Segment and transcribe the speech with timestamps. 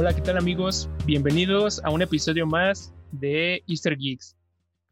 [0.00, 0.88] Hola, ¿qué tal amigos?
[1.04, 4.34] Bienvenidos a un episodio más de Easter Geeks.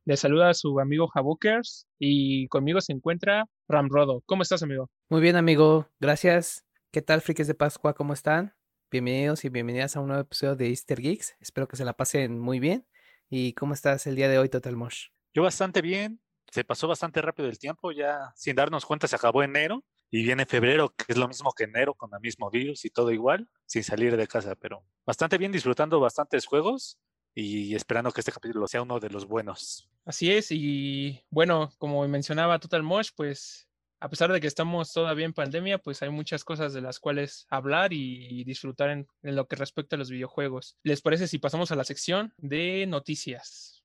[0.05, 4.23] Les saluda a su amigo Javokers y conmigo se encuentra Ramrodo.
[4.27, 4.91] ¿Cómo estás, amigo?
[5.09, 5.89] Muy bien, amigo.
[5.99, 6.67] Gracias.
[6.91, 7.95] ¿Qué tal, frikis de Pascua?
[7.95, 8.55] ¿Cómo están?
[8.91, 11.37] Bienvenidos y bienvenidas a un nuevo episodio de Easter Geeks.
[11.41, 12.87] Espero que se la pasen muy bien.
[13.31, 15.07] ¿Y cómo estás el día de hoy, Total Mosh?
[15.33, 16.21] Yo bastante bien.
[16.51, 17.93] Se pasó bastante rápido el tiempo.
[17.93, 21.65] Ya sin darnos cuenta se acabó enero y viene febrero, que es lo mismo que
[21.65, 25.53] enero, con el mismo virus y todo igual, sin salir de casa, pero bastante bien,
[25.53, 26.99] disfrutando bastantes juegos
[27.35, 29.89] y esperando que este capítulo sea uno de los buenos.
[30.05, 33.69] Así es, y bueno, como mencionaba Total Mosh, pues
[34.01, 37.47] a pesar de que estamos todavía en pandemia, pues hay muchas cosas de las cuales
[37.51, 40.77] hablar y disfrutar en, en lo que respecta a los videojuegos.
[40.85, 43.79] ¿Les parece si pasamos a la sección de noticias?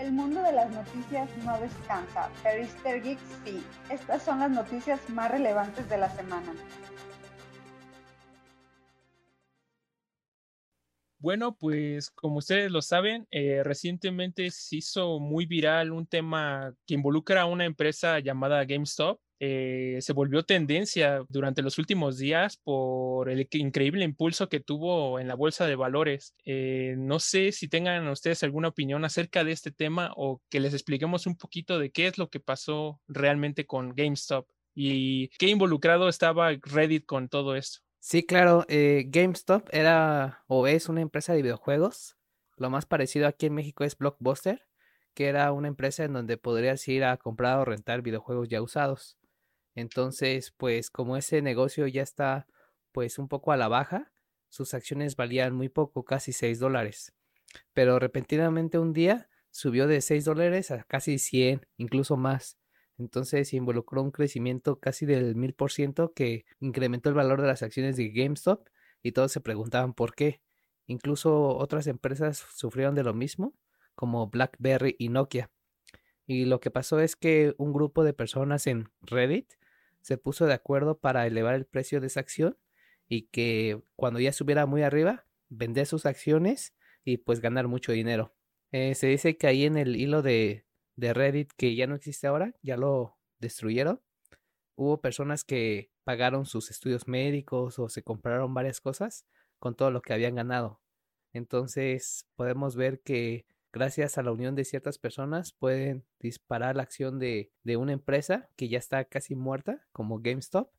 [0.00, 3.62] El mundo de las noticias no descansa, pero Easter Geeks sí.
[3.90, 6.54] Estas son las noticias más relevantes de la semana.
[11.18, 16.94] Bueno, pues como ustedes lo saben, eh, recientemente se hizo muy viral un tema que
[16.94, 23.30] involucra a una empresa llamada GameStop, eh, se volvió tendencia durante los últimos días por
[23.30, 26.34] el increíble impulso que tuvo en la bolsa de valores.
[26.44, 30.74] Eh, no sé si tengan ustedes alguna opinión acerca de este tema o que les
[30.74, 36.10] expliquemos un poquito de qué es lo que pasó realmente con GameStop y qué involucrado
[36.10, 37.80] estaba Reddit con todo esto.
[37.98, 42.18] Sí, claro, eh, GameStop era o es una empresa de videojuegos.
[42.58, 44.66] Lo más parecido aquí en México es Blockbuster,
[45.14, 49.16] que era una empresa en donde podrías ir a comprar o rentar videojuegos ya usados.
[49.80, 52.46] Entonces, pues como ese negocio ya está
[52.92, 54.12] pues un poco a la baja,
[54.48, 57.14] sus acciones valían muy poco, casi 6 dólares.
[57.72, 62.58] Pero repentinamente un día subió de 6 dólares a casi 100, incluso más.
[62.98, 68.10] Entonces involucró un crecimiento casi del 1000% que incrementó el valor de las acciones de
[68.10, 68.68] GameStop
[69.02, 70.42] y todos se preguntaban por qué.
[70.86, 73.54] Incluso otras empresas sufrieron de lo mismo,
[73.94, 75.50] como BlackBerry y Nokia.
[76.26, 79.52] Y lo que pasó es que un grupo de personas en Reddit
[80.00, 82.58] se puso de acuerdo para elevar el precio de esa acción
[83.08, 86.74] y que cuando ya estuviera muy arriba, vender sus acciones
[87.04, 88.34] y pues ganar mucho dinero.
[88.72, 90.64] Eh, se dice que ahí en el hilo de,
[90.96, 94.00] de Reddit, que ya no existe ahora, ya lo destruyeron,
[94.76, 99.26] hubo personas que pagaron sus estudios médicos o se compraron varias cosas
[99.58, 100.80] con todo lo que habían ganado.
[101.32, 107.18] Entonces podemos ver que gracias a la unión de ciertas personas, pueden disparar la acción
[107.18, 110.70] de, una empresa que ya está casi muerta, como GameStop,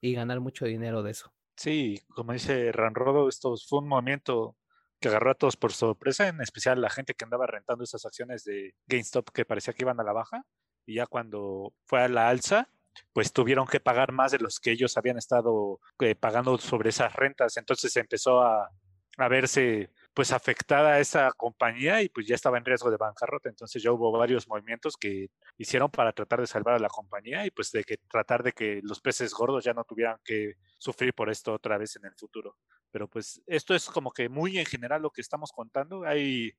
[0.00, 1.32] y ganar mucho dinero de eso.
[1.56, 4.56] Sí, como dice Ranrodo, esto fue un movimiento
[4.98, 8.44] que agarró a todos por sorpresa, en especial la gente que andaba rentando esas acciones
[8.44, 10.46] de GameStop que parecía que iban a la baja,
[10.86, 12.68] y ya cuando fue a la alza,
[13.12, 17.14] pues tuvieron que pagar más de los que ellos habían estado eh, pagando sobre esas
[17.14, 18.70] rentas, entonces empezó a,
[19.16, 19.90] a verse
[20.20, 23.48] pues afectada a esa compañía y pues ya estaba en riesgo de bancarrota.
[23.48, 27.50] Entonces ya hubo varios movimientos que hicieron para tratar de salvar a la compañía y
[27.50, 31.30] pues de que tratar de que los peces gordos ya no tuvieran que sufrir por
[31.30, 32.58] esto otra vez en el futuro.
[32.90, 36.04] Pero pues esto es como que muy en general lo que estamos contando.
[36.04, 36.52] Hay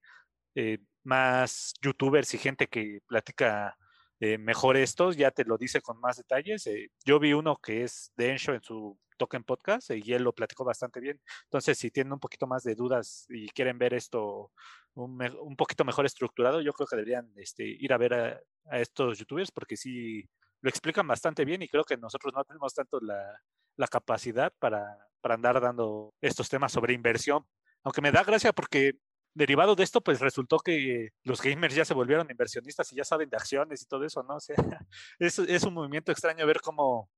[0.56, 3.78] eh, más youtubers y gente que platica
[4.22, 6.68] eh, mejor esto, ya te lo dice con más detalles.
[6.68, 10.32] Eh, yo vi uno que es de Ensho en su Token Podcast y él lo
[10.32, 11.20] platicó bastante bien.
[11.46, 14.52] Entonces, si tienen un poquito más de dudas y quieren ver esto
[14.94, 19.18] un, un poquito mejor estructurado, yo creo que deberían este, ir a ver a, estos
[19.18, 20.24] youtubers porque sí
[20.62, 23.42] lo explican bastante bien y creo que nosotros no tenemos tanto la,
[23.76, 27.44] la capacidad para, para andar dando estos temas sobre inversión.
[27.84, 29.00] Aunque me da gracia porque
[29.33, 33.30] derivado de esto, pues resultó que los gamers ya se volvieron inversionistas y ya saben
[33.30, 34.36] de acciones y todo eso, ¿no?
[34.36, 34.56] O sea,
[35.19, 37.10] es, es un movimiento extraño ver cómo,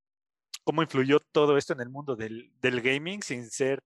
[0.63, 3.83] cómo influyó todo esto en el mundo del, del gaming sin ser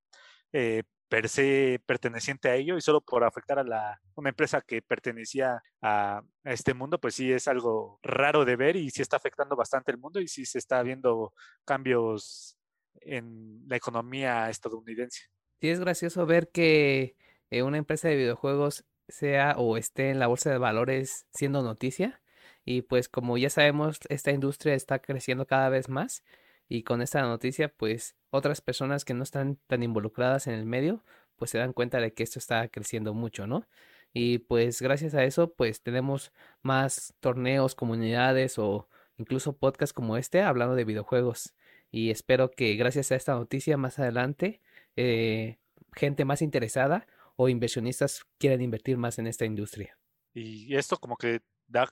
[0.51, 4.81] eh, per se perteneciente a ello y solo por afectar a la, una empresa que
[4.81, 9.15] pertenecía a, a, este mundo, pues sí es algo raro de ver y sí está
[9.15, 11.33] afectando bastante el mundo y sí se está viendo
[11.63, 12.57] cambios
[13.01, 15.27] en la economía estadounidense.
[15.62, 17.15] Sí es gracioso ver que
[17.51, 22.21] eh, una empresa de videojuegos sea o esté en la bolsa de valores siendo noticia
[22.65, 26.23] y pues como ya sabemos esta industria está creciendo cada vez más
[26.67, 31.03] y con esta noticia pues otras personas que no están tan involucradas en el medio
[31.38, 33.67] pues se dan cuenta de que esto está creciendo mucho, ¿no?
[34.13, 40.41] Y pues gracias a eso pues tenemos más torneos, comunidades o incluso podcasts como este
[40.41, 41.53] hablando de videojuegos.
[41.91, 44.61] Y espero que gracias a esta noticia más adelante
[44.95, 45.57] eh,
[45.93, 47.07] gente más interesada
[47.38, 49.98] o inversionistas quieran invertir más en esta industria.
[50.34, 51.89] Y esto como que da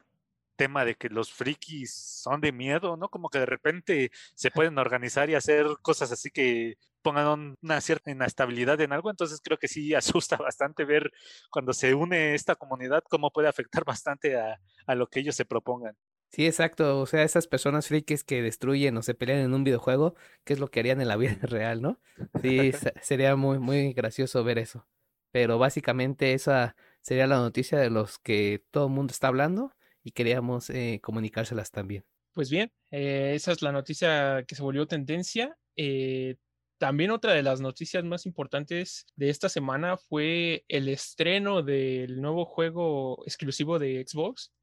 [0.55, 3.09] tema de que los frikis son de miedo, ¿no?
[3.09, 8.11] Como que de repente se pueden organizar y hacer cosas así que pongan una cierta
[8.11, 9.93] inestabilidad en algo, entonces creo que sí
[10.27, 11.11] asusta bastante ver
[11.51, 15.45] cuando se une esta comunidad cómo puede afectar bastante a, a lo que ellos se
[15.45, 15.95] propongan.
[16.31, 16.99] Sí, exacto.
[16.99, 20.59] O sea, esas personas frikis que destruyen o se pelean en un videojuego, ¿qué es
[20.59, 22.01] lo que harían en la vida real, no?
[22.41, 22.71] Sí,
[23.01, 24.85] sería muy, muy gracioso ver eso.
[25.35, 30.11] Pero básicamente esa sería la noticia de los que todo el mundo está hablando y
[30.11, 32.05] queríamos eh, comunicárselas también.
[32.31, 35.57] Pues bien, eh, esa es la noticia que se volvió tendencia.
[35.75, 36.37] Eh,
[36.77, 42.45] también otra de las noticias más importantes de esta semana fue el estreno del nuevo
[42.45, 44.53] juego exclusivo de Xbox,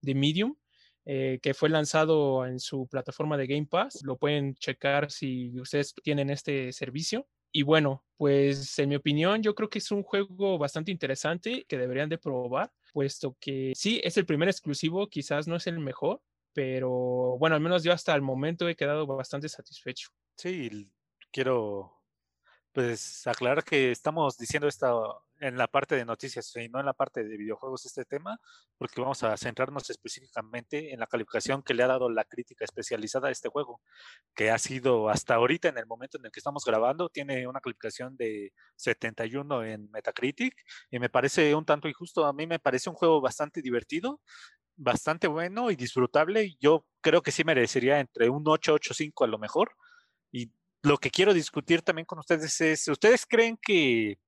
[0.00, 0.56] de Medium,
[1.04, 4.00] que fue lanzado en su plataforma de Game Pass.
[4.02, 7.28] Lo pueden checar si ustedes tienen este servicio.
[7.56, 11.78] Y bueno, pues en mi opinión, yo creo que es un juego bastante interesante que
[11.78, 16.20] deberían de probar puesto que sí, es el primer exclusivo, quizás no es el mejor,
[16.52, 20.08] pero bueno, al menos yo hasta el momento he quedado bastante satisfecho.
[20.36, 20.90] Sí,
[21.30, 22.03] quiero
[22.74, 26.92] pues aclarar que estamos diciendo esto en la parte de noticias y no en la
[26.92, 28.40] parte de videojuegos este tema,
[28.76, 33.28] porque vamos a centrarnos específicamente en la calificación que le ha dado la crítica especializada
[33.28, 33.80] a este juego,
[34.34, 37.60] que ha sido hasta ahorita, en el momento en el que estamos grabando, tiene una
[37.60, 40.54] calificación de 71 en Metacritic
[40.90, 42.26] y me parece un tanto injusto.
[42.26, 44.20] A mí me parece un juego bastante divertido,
[44.76, 46.56] bastante bueno y disfrutable.
[46.58, 49.76] Yo creo que sí merecería entre un 8, 8, 5 a lo mejor.
[50.32, 50.50] Y
[50.84, 54.18] lo que quiero discutir también con ustedes es, ¿ustedes creen que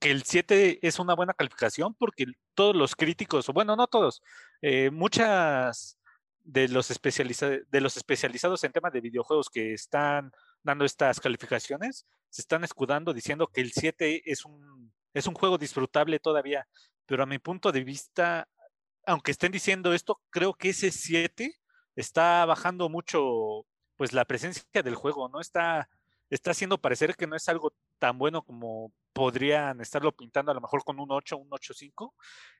[0.00, 4.22] el 7 es una buena calificación porque todos los críticos, o bueno, no todos,
[4.62, 5.98] eh, muchas
[6.44, 10.30] de los, de los especializados en temas de videojuegos que están
[10.62, 15.58] dando estas calificaciones se están escudando diciendo que el 7 es un, es un juego
[15.58, 16.68] disfrutable todavía,
[17.04, 18.48] pero a mi punto de vista,
[19.06, 21.52] aunque estén diciendo esto, creo que ese 7
[21.96, 23.66] está bajando mucho
[24.00, 25.40] pues la presencia del juego, ¿no?
[25.42, 25.90] Está,
[26.30, 30.62] está haciendo parecer que no es algo tan bueno como podrían estarlo pintando a lo
[30.62, 32.14] mejor con un 8, un 8.5,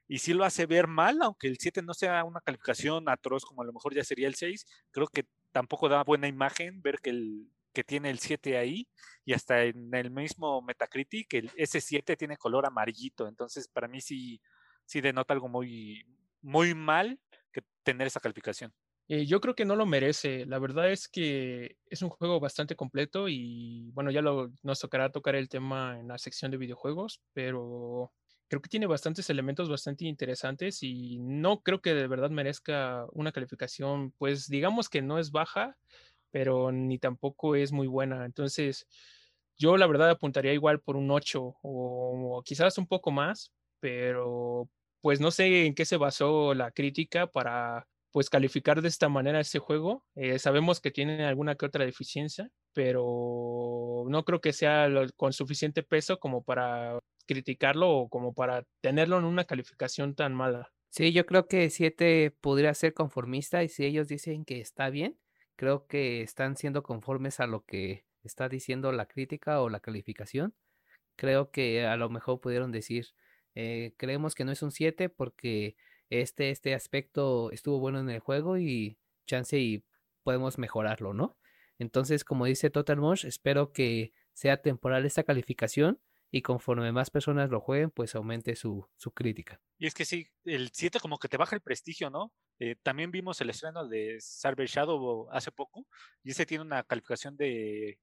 [0.06, 3.62] y si lo hace ver mal, aunque el 7 no sea una calificación atroz como
[3.62, 7.08] a lo mejor ya sería el 6, creo que tampoco da buena imagen ver que,
[7.08, 8.86] el, que tiene el 7 ahí,
[9.24, 14.02] y hasta en el mismo Metacritic, el, ese 7 tiene color amarillito, entonces para mí
[14.02, 14.42] sí,
[14.84, 16.04] sí denota algo muy,
[16.42, 17.18] muy mal
[17.50, 18.74] que tener esa calificación.
[19.12, 20.46] Eh, yo creo que no lo merece.
[20.46, 25.10] La verdad es que es un juego bastante completo y bueno, ya lo, nos tocará
[25.10, 28.12] tocar el tema en la sección de videojuegos, pero
[28.46, 33.32] creo que tiene bastantes elementos bastante interesantes y no creo que de verdad merezca una
[33.32, 35.76] calificación, pues digamos que no es baja,
[36.30, 38.24] pero ni tampoco es muy buena.
[38.26, 38.86] Entonces,
[39.58, 44.68] yo la verdad apuntaría igual por un 8 o quizás un poco más, pero
[45.00, 49.40] pues no sé en qué se basó la crítica para pues calificar de esta manera
[49.40, 50.04] ese juego.
[50.14, 55.82] Eh, sabemos que tiene alguna que otra deficiencia, pero no creo que sea con suficiente
[55.82, 60.70] peso como para criticarlo o como para tenerlo en una calificación tan mala.
[60.90, 65.16] Sí, yo creo que 7 podría ser conformista y si ellos dicen que está bien,
[65.54, 70.54] creo que están siendo conformes a lo que está diciendo la crítica o la calificación.
[71.16, 73.06] Creo que a lo mejor pudieron decir,
[73.54, 75.76] eh, creemos que no es un 7 porque
[76.10, 79.84] este, este aspecto estuvo bueno en el juego y chance y
[80.22, 81.38] podemos mejorarlo, ¿no?
[81.78, 86.00] Entonces, como dice Total Mosh, espero que sea temporal esta calificación
[86.30, 89.60] y conforme más personas lo jueguen, pues aumente su, su crítica.
[89.78, 92.32] Y es que sí, el 7 como que te baja el prestigio, ¿no?
[92.58, 95.86] Eh, también vimos el estreno de Cyber Shadow hace poco
[96.22, 97.98] y ese tiene una calificación de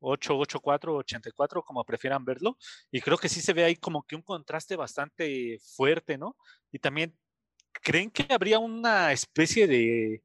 [0.00, 2.58] 8, 8, 4, 84, como prefieran verlo.
[2.90, 6.36] Y creo que sí se ve ahí como que un contraste bastante fuerte, ¿no?
[6.72, 7.16] Y también
[7.80, 10.22] ¿creen que habría una especie de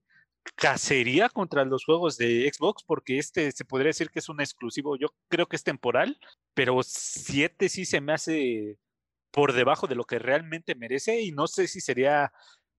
[0.56, 2.84] cacería contra los juegos de Xbox?
[2.86, 6.20] Porque este se podría decir que es un exclusivo, yo creo que es temporal,
[6.54, 8.78] pero 7 sí se me hace
[9.32, 12.32] por debajo de lo que realmente merece y no sé si sería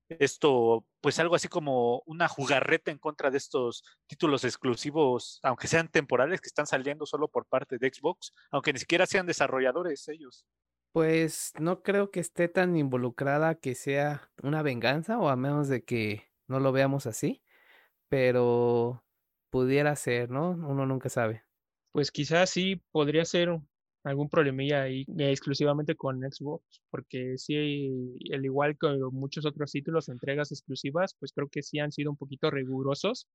[0.09, 5.89] esto pues algo así como una jugarreta en contra de estos títulos exclusivos, aunque sean
[5.89, 10.45] temporales, que están saliendo solo por parte de Xbox, aunque ni siquiera sean desarrolladores ellos.
[10.97, 15.85] Pues no creo que esté tan involucrada que sea una venganza, o a menos de
[15.85, 17.43] que no lo veamos así.
[18.09, 19.05] Pero
[19.51, 20.53] pudiera ser, ¿no?
[20.53, 21.43] Uno nunca sabe.
[21.93, 23.51] Pues quizás sí podría ser
[24.05, 30.09] algún problemilla ahí eh, exclusivamente con Xbox, porque sí, al igual que muchos otros títulos,
[30.09, 33.29] entregas exclusivas, pues creo que sí han sido un poquito rigurosos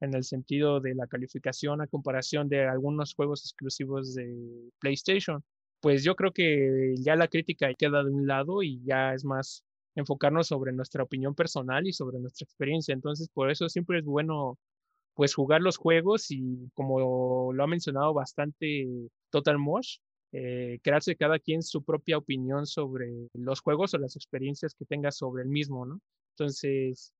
[0.00, 4.32] en el sentido de la calificación a comparación de algunos juegos exclusivos de
[4.78, 5.42] PlayStation.
[5.80, 9.64] Pues yo creo que ya la crítica queda de un lado y ya es más
[9.94, 12.92] enfocarnos sobre nuestra opinión personal y sobre nuestra experiencia.
[12.92, 14.58] Entonces, por eso siempre es bueno
[15.14, 18.86] pues jugar los juegos y como lo ha mencionado bastante
[19.30, 19.98] Total Mosh,
[20.32, 25.10] eh, crearse cada quien su propia opinión sobre los juegos o las experiencias que tenga
[25.10, 26.00] sobre el mismo, ¿no?
[26.34, 27.12] Entonces,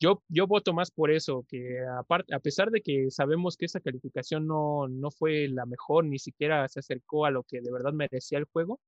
[0.00, 4.46] yo, yo voto más por eso, que a pesar de que sabemos que esa calificación
[4.46, 8.38] no, no fue la mejor, ni siquiera se acercó a lo que de verdad merecía
[8.38, 8.80] el juego,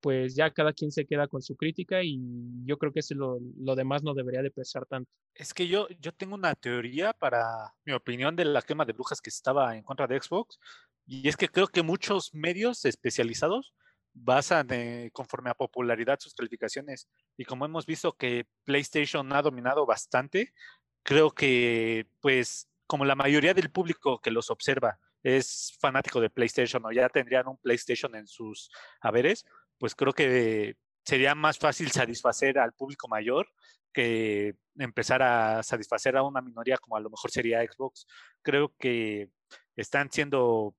[0.00, 2.20] pues ya cada quien se queda con su crítica y
[2.66, 5.10] yo creo que ese lo, lo demás no debería de pesar tanto.
[5.34, 9.22] Es que yo, yo tengo una teoría para mi opinión de la quema de brujas
[9.22, 10.58] que estaba en contra de Xbox,
[11.06, 13.72] y es que creo que muchos medios especializados
[14.14, 17.08] basan eh, conforme a popularidad sus calificaciones.
[17.36, 20.54] Y como hemos visto que PlayStation ha dominado bastante,
[21.02, 26.84] creo que pues como la mayoría del público que los observa es fanático de PlayStation
[26.84, 29.46] o ya tendrían un PlayStation en sus haberes,
[29.78, 33.48] pues creo que sería más fácil satisfacer al público mayor
[33.92, 38.06] que empezar a satisfacer a una minoría como a lo mejor sería Xbox.
[38.42, 39.30] Creo que
[39.76, 40.74] están siendo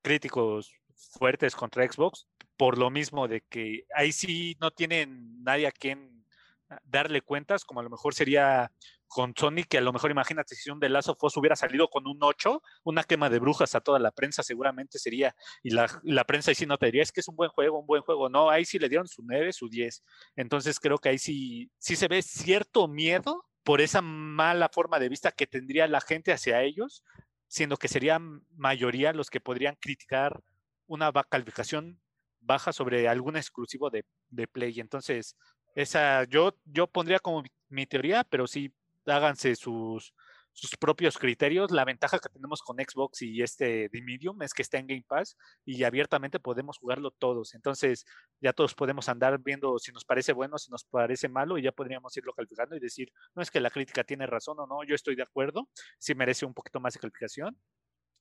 [0.00, 2.26] críticos fuertes contra Xbox
[2.62, 6.24] por lo mismo de que ahí sí no tienen nadie a quien
[6.84, 8.70] darle cuentas, como a lo mejor sería
[9.08, 11.88] con Sony, que a lo mejor imagínate si un de Last of Us hubiera salido
[11.88, 15.88] con un 8, una quema de brujas a toda la prensa seguramente sería, y la,
[16.04, 18.02] la prensa ahí sí no te diría, es que es un buen juego, un buen
[18.02, 20.04] juego, no, ahí sí le dieron su 9, su 10,
[20.36, 25.08] entonces creo que ahí sí, sí se ve cierto miedo por esa mala forma de
[25.08, 27.02] vista que tendría la gente hacia ellos,
[27.48, 30.40] siendo que serían mayoría los que podrían criticar
[30.86, 32.00] una calificación
[32.42, 34.80] baja sobre algún exclusivo de, de Play.
[34.80, 35.36] Entonces,
[35.74, 38.74] esa yo, yo pondría como mi teoría, pero sí
[39.06, 40.12] háganse sus,
[40.52, 41.70] sus propios criterios.
[41.70, 45.04] La ventaja que tenemos con Xbox y este de Medium es que está en Game
[45.06, 47.54] Pass y abiertamente podemos jugarlo todos.
[47.54, 48.04] Entonces
[48.40, 51.72] ya todos podemos andar viendo si nos parece bueno, si nos parece malo y ya
[51.72, 54.94] podríamos irlo calificando y decir, no es que la crítica tiene razón o no, yo
[54.94, 55.68] estoy de acuerdo,
[55.98, 57.56] si merece un poquito más de calificación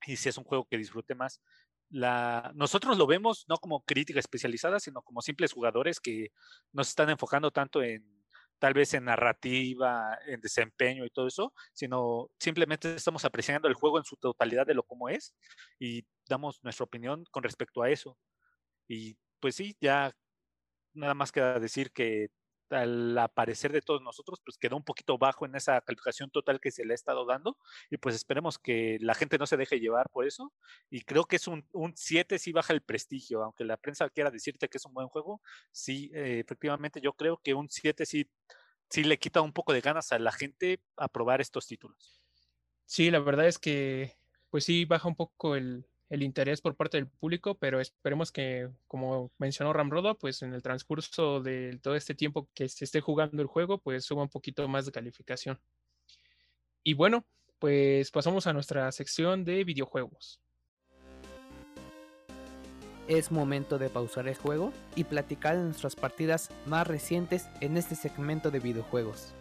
[0.08, 1.42] y si es un juego que disfrute más.
[1.92, 6.30] La, nosotros lo vemos no como crítica especializada, sino como simples jugadores que
[6.72, 8.22] nos están enfocando tanto en
[8.60, 13.98] tal vez en narrativa, en desempeño y todo eso, sino simplemente estamos apreciando el juego
[13.98, 15.36] en su totalidad de lo como es
[15.80, 18.18] y damos nuestra opinión con respecto a eso.
[18.88, 20.14] Y pues sí, ya
[20.94, 22.30] nada más queda decir que
[22.72, 26.72] al aparecer de todos nosotros, pues quedó un poquito bajo en esa calificación total que
[26.72, 27.58] se le ha estado dando
[27.90, 30.54] y pues esperemos que la gente no se deje llevar por eso
[30.90, 34.70] y creo que es un, 7 si baja el prestigio, aunque la prensa quiera decirte
[34.70, 38.30] que es un buen juego, sí, eh, efectivamente yo creo que un 7 sí,
[38.90, 42.24] sí le quita un poco de ganas a la gente a probar estos títulos.
[42.86, 44.18] Sí, la verdad es que
[44.50, 48.70] pues sí baja un poco el, el interés por parte del público, pero esperemos que,
[48.88, 53.42] como mencionó Ramrodo, pues en el transcurso de todo este tiempo que se esté jugando
[53.42, 55.58] el juego, pues suba un poquito más de calificación.
[56.84, 57.26] Y bueno,
[57.60, 60.42] pues pasamos a nuestra sección de videojuegos.
[63.08, 67.96] Es momento de pausar el juego y platicar de nuestras partidas más recientes en este
[67.96, 69.34] segmento de videojuegos.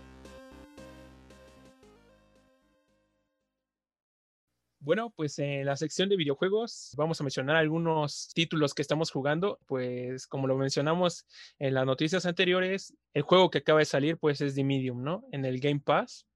[4.83, 9.59] Bueno, pues en la sección de videojuegos vamos a mencionar algunos títulos que estamos jugando.
[9.67, 11.27] Pues como lo mencionamos
[11.59, 15.23] en las noticias anteriores, el juego que acaba de salir pues es The Medium, ¿no?
[15.33, 16.27] En el Game Pass.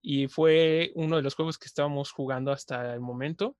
[0.00, 3.58] Y fue uno de los juegos que estábamos jugando hasta el momento.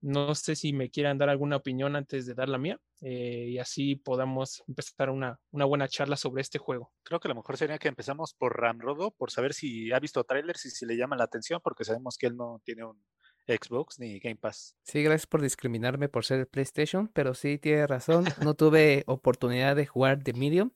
[0.00, 3.58] No sé si me quieran dar alguna opinión antes de dar la mía eh, y
[3.58, 6.92] así podamos empezar una, una, buena charla sobre este juego.
[7.02, 10.66] Creo que lo mejor sería que empezamos por Ramrodo, por saber si ha visto trailers
[10.66, 13.00] y si le llama la atención, porque sabemos que él no tiene un,
[13.46, 14.76] Xbox ni Game Pass.
[14.82, 18.24] Sí, gracias por discriminarme por ser PlayStation, pero sí tiene razón.
[18.42, 20.70] No tuve oportunidad de jugar The Medium.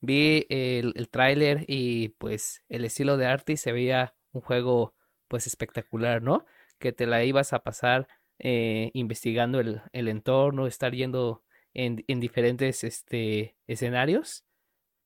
[0.00, 4.94] Vi el, el tráiler y pues el estilo de arte y se veía un juego
[5.28, 6.44] pues espectacular, ¿no?
[6.78, 8.06] Que te la ibas a pasar
[8.38, 11.42] eh, investigando el, el, entorno, estar yendo
[11.72, 14.44] en, en diferentes este, escenarios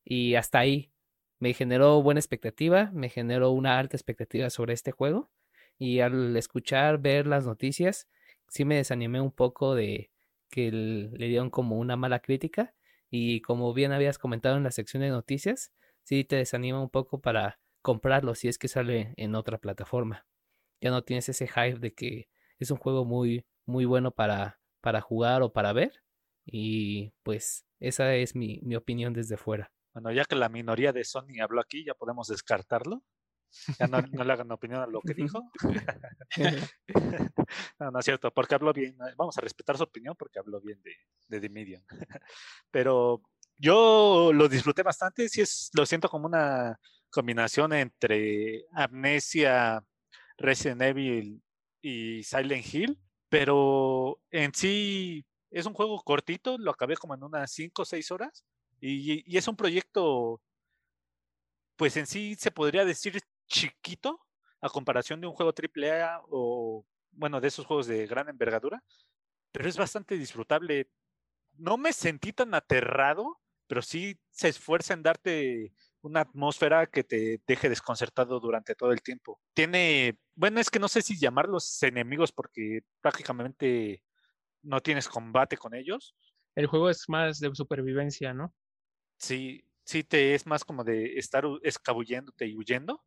[0.04, 0.92] y hasta ahí
[1.38, 5.30] me generó buena expectativa, me generó una alta expectativa sobre este juego
[5.78, 8.08] y al escuchar, ver las noticias,
[8.48, 10.10] sí me desanimé un poco de
[10.50, 12.74] que le dieron como una mala crítica
[13.10, 17.20] y como bien habías comentado en la sección de noticias, sí te desanima un poco
[17.20, 20.26] para comprarlo si es que sale en otra plataforma.
[20.80, 25.00] ya no tienes ese hype de que es un juego muy, muy bueno para, para
[25.00, 26.02] jugar o para ver.
[26.44, 29.72] Y pues esa es mi, mi opinión desde fuera.
[29.92, 33.02] Bueno, ya que la minoría de Sony habló aquí, ya podemos descartarlo.
[33.78, 35.50] Ya no, no le hagan opinión a lo que dijo.
[37.78, 38.96] no, no es cierto, porque habló bien.
[39.16, 40.94] Vamos a respetar su opinión porque habló bien de,
[41.28, 41.82] de The Medium.
[42.70, 43.22] Pero
[43.56, 45.28] yo lo disfruté bastante.
[45.28, 46.78] Sí, es, lo siento como una
[47.10, 49.84] combinación entre Amnesia,
[50.36, 51.42] Resident Evil
[51.80, 52.98] y Silent Hill.
[53.28, 58.10] Pero en sí es un juego cortito, lo acabé como en unas 5 o 6
[58.10, 58.44] horas.
[58.80, 60.40] Y, y es un proyecto,
[61.76, 64.20] pues en sí se podría decir chiquito
[64.60, 68.84] a comparación de un juego AAA o, bueno, de esos juegos de gran envergadura,
[69.52, 70.90] pero es bastante disfrutable.
[71.52, 77.40] No me sentí tan aterrado, pero sí se esfuerza en darte una atmósfera que te
[77.46, 79.40] deje desconcertado durante todo el tiempo.
[79.54, 84.02] Tiene, bueno, es que no sé si llamarlos enemigos porque prácticamente
[84.62, 86.14] no tienes combate con ellos.
[86.54, 88.54] El juego es más de supervivencia, ¿no?
[89.18, 93.02] Sí, sí te es más como de estar escabulléndote y huyendo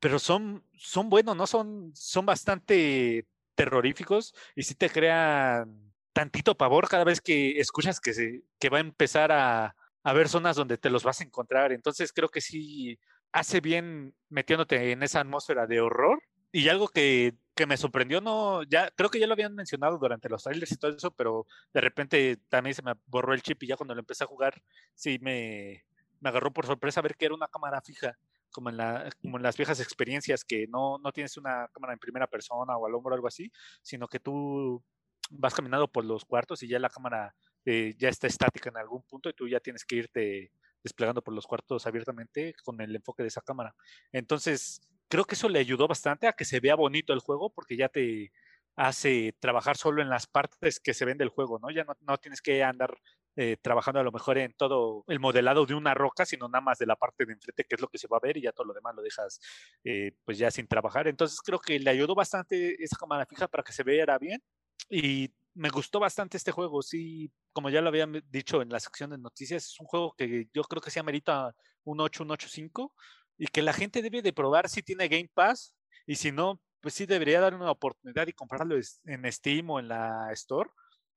[0.00, 1.46] pero son, son buenos, ¿no?
[1.46, 8.14] Son, son bastante terroríficos y sí te crean tantito pavor cada vez que escuchas que,
[8.14, 11.72] se, que va a empezar a, a ver zonas donde te los vas a encontrar.
[11.72, 12.98] Entonces creo que sí
[13.32, 16.22] hace bien metiéndote en esa atmósfera de horror.
[16.50, 20.30] Y algo que, que, me sorprendió, no, ya creo que ya lo habían mencionado durante
[20.30, 23.66] los trailers y todo eso, pero de repente también se me borró el chip y
[23.66, 24.62] ya cuando lo empecé a jugar,
[24.94, 25.84] sí me,
[26.20, 28.16] me agarró por sorpresa ver que era una cámara fija
[28.50, 31.98] como en, la, como en las viejas experiencias que no, no tienes una cámara en
[31.98, 33.50] primera persona o al hombro o algo así,
[33.82, 34.82] sino que tú
[35.30, 39.02] vas caminando por los cuartos y ya la cámara eh, ya está estática en algún
[39.02, 40.52] punto y tú ya tienes que irte
[40.82, 43.74] desplegando por los cuartos abiertamente con el enfoque de esa cámara.
[44.12, 47.76] Entonces, creo que eso le ayudó bastante a que se vea bonito el juego porque
[47.76, 48.32] ya te
[48.76, 51.70] hace trabajar solo en las partes que se ven del juego, ¿no?
[51.70, 52.96] Ya no, no tienes que andar
[53.40, 56.78] eh, trabajando a lo mejor en todo el modelado de una roca, sino nada más
[56.78, 58.50] de la parte de enfrente, que es lo que se va a ver, y ya
[58.50, 59.38] todo lo demás lo dejas
[59.84, 61.06] eh, pues ya sin trabajar.
[61.06, 64.42] Entonces creo que le ayudó bastante esa cámara fija para que se viera bien.
[64.90, 69.10] Y me gustó bastante este juego, sí, como ya lo había dicho en la sección
[69.10, 72.92] de noticias, es un juego que yo creo que se amerita un 8, un 8.5
[73.36, 76.94] y que la gente debe de probar si tiene Game Pass y si no, pues
[76.94, 80.70] sí debería dar una oportunidad y comprarlo en Steam o en la Store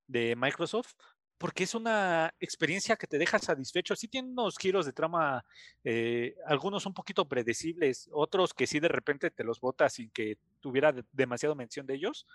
[0.06, 0.94] de Microsoft
[1.42, 3.96] porque es una experiencia que te deja satisfecho.
[3.96, 5.44] Sí tiene unos giros de trama,
[5.84, 10.38] eh, algunos un poquito predecibles, otros que sí de repente te los botas sin que
[10.60, 12.28] tuviera demasiado mención de ellos,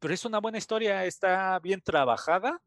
[0.00, 2.60] pero es una buena historia, está bien trabajada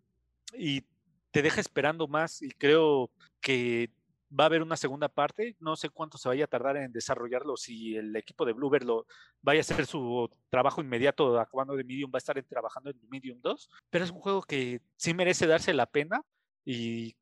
[0.54, 0.86] y
[1.30, 3.89] te deja esperando más y creo que
[4.38, 5.56] va a haber una segunda parte.
[5.60, 7.58] No sé cuánto se vaya a tardar en desarrollarlo.
[7.58, 9.06] Si el equipo de Bluebird lo
[9.41, 13.39] vaya a hacer su trabajo inmediato acabando de Medium, va a estar trabajando en Medium
[13.41, 13.70] 2.
[13.89, 16.22] Pero es un juego que sí merece darse la pena
[16.65, 17.15] y,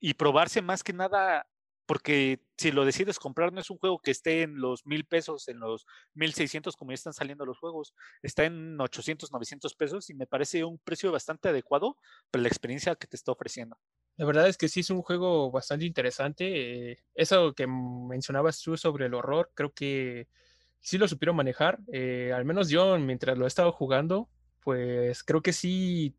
[0.00, 1.46] y probarse más que nada.
[1.86, 5.46] Porque si lo decides comprar, no es un juego que esté en los mil pesos,
[5.46, 7.94] en los mil seiscientos, como ya están saliendo los juegos.
[8.22, 11.96] Está en 800, 900 pesos y me parece un precio bastante adecuado
[12.32, 13.78] para la experiencia que te está ofreciendo.
[14.16, 16.92] La verdad es que sí es un juego bastante interesante.
[16.92, 20.28] Eh, eso que mencionabas tú sobre el horror, creo que
[20.80, 21.80] sí lo supieron manejar.
[21.92, 26.16] Eh, al menos yo, mientras lo he estado jugando, pues creo que sí,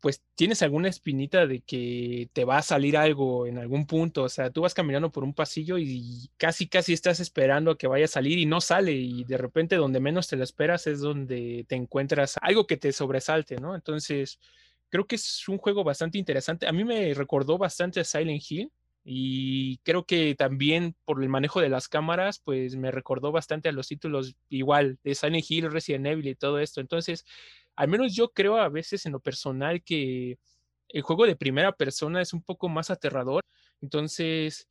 [0.00, 4.24] pues tienes alguna espinita de que te va a salir algo en algún punto.
[4.24, 7.86] O sea, tú vas caminando por un pasillo y casi, casi estás esperando a que
[7.86, 8.92] vaya a salir y no sale.
[8.92, 12.92] Y de repente, donde menos te lo esperas es donde te encuentras algo que te
[12.92, 13.76] sobresalte, ¿no?
[13.76, 14.40] Entonces
[14.90, 16.66] creo que es un juego bastante interesante.
[16.66, 18.70] A mí me recordó bastante a Silent Hill
[19.04, 23.72] y creo que también por el manejo de las cámaras, pues me recordó bastante a
[23.72, 26.80] los títulos igual de Silent Hill, Resident Evil y todo esto.
[26.80, 27.24] Entonces,
[27.76, 30.38] al menos yo creo a veces en lo personal que
[30.88, 33.42] el juego de primera persona es un poco más aterrador.
[33.80, 34.68] Entonces,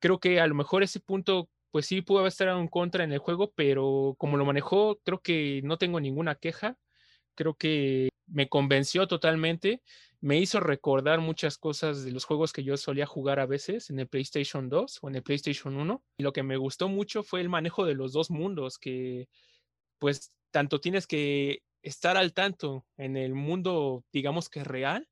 [0.00, 3.18] creo que a lo mejor ese punto pues sí pudo estar en contra en el
[3.18, 6.78] juego, pero como lo manejó, creo que no tengo ninguna queja.
[7.36, 9.82] Creo que me convenció totalmente,
[10.20, 14.00] me hizo recordar muchas cosas de los juegos que yo solía jugar a veces en
[14.00, 16.02] el PlayStation 2 o en el PlayStation 1.
[16.18, 19.28] Y lo que me gustó mucho fue el manejo de los dos mundos, que
[19.98, 25.08] pues tanto tienes que estar al tanto en el mundo, digamos que real,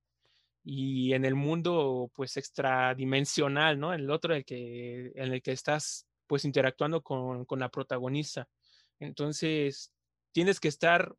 [0.64, 3.92] y en el mundo pues extradimensional, ¿no?
[3.92, 8.48] El otro el que, en el que estás pues interactuando con, con la protagonista.
[8.98, 9.92] Entonces,
[10.32, 11.14] tienes que estar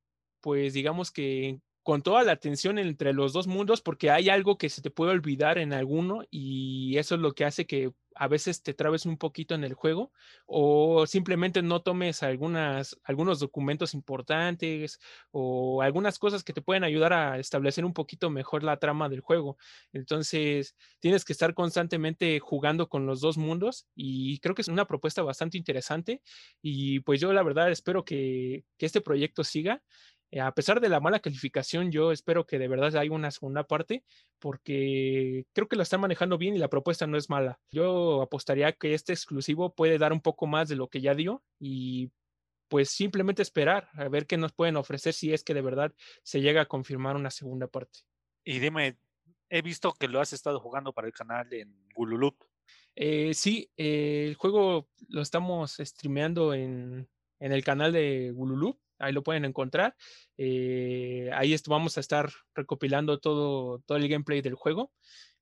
[0.46, 4.70] pues digamos que con toda la atención entre los dos mundos porque hay algo que
[4.70, 8.64] se te puede olvidar en alguno y eso es lo que hace que a veces
[8.64, 10.12] te trabes un poquito en el juego
[10.46, 15.00] o simplemente no tomes algunas, algunos documentos importantes
[15.32, 19.20] o algunas cosas que te pueden ayudar a establecer un poquito mejor la trama del
[19.22, 19.58] juego.
[19.92, 24.86] Entonces, tienes que estar constantemente jugando con los dos mundos y creo que es una
[24.86, 26.22] propuesta bastante interesante
[26.62, 29.84] y pues yo la verdad espero que, que este proyecto siga
[30.40, 34.04] a pesar de la mala calificación, yo espero que de verdad haya una segunda parte,
[34.40, 37.60] porque creo que lo están manejando bien y la propuesta no es mala.
[37.72, 41.44] Yo apostaría que este exclusivo puede dar un poco más de lo que ya dio
[41.60, 42.12] y
[42.68, 46.42] pues simplemente esperar a ver qué nos pueden ofrecer si es que de verdad se
[46.42, 48.00] llega a confirmar una segunda parte.
[48.44, 48.98] Y dime,
[49.50, 52.44] he visto que lo has estado jugando para el canal en Gululup.
[52.96, 57.08] Eh, sí, eh, el juego lo estamos streameando en,
[57.40, 59.96] en el canal de Gululup ahí lo pueden encontrar.
[60.38, 64.92] Eh, ahí vamos a estar recopilando todo, todo el gameplay del juego.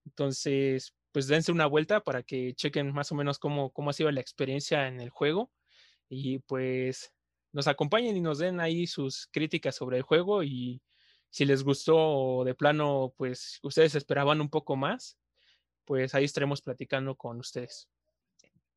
[0.06, 4.12] Entonces, pues dense una vuelta para que chequen más o menos cómo, cómo ha sido
[4.12, 5.52] la experiencia en el juego.
[6.10, 7.12] Y pues
[7.52, 10.82] nos acompañen y nos den ahí sus críticas sobre el juego y
[11.30, 15.18] si les gustó de plano, pues ustedes esperaban un poco más,
[15.86, 17.90] pues ahí estaremos platicando con ustedes.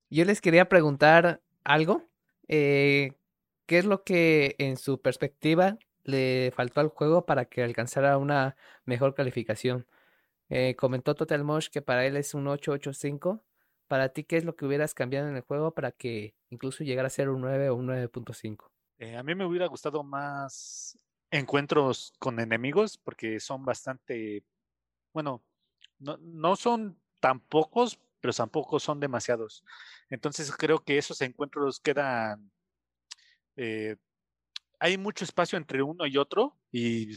[0.09, 2.09] Yo les quería preguntar algo.
[2.49, 3.13] Eh,
[3.67, 8.57] ¿Qué es lo que en su perspectiva le faltó al juego para que alcanzara una
[8.85, 9.87] mejor calificación?
[10.49, 13.45] Eh, comentó Total Mosh que para él es un 885.
[13.89, 17.09] Para ti, ¿qué es lo que hubieras cambiado en el juego para que incluso llegara
[17.09, 18.71] a ser un 9 o un 9.5?
[18.99, 20.97] Eh, a mí me hubiera gustado más
[21.33, 24.45] encuentros con enemigos porque son bastante,
[25.13, 25.43] bueno,
[25.99, 29.65] no, no son tan pocos, pero tampoco son demasiados.
[30.09, 32.53] Entonces creo que esos encuentros quedan
[33.57, 33.97] eh,
[34.79, 37.17] hay mucho espacio entre uno y otro y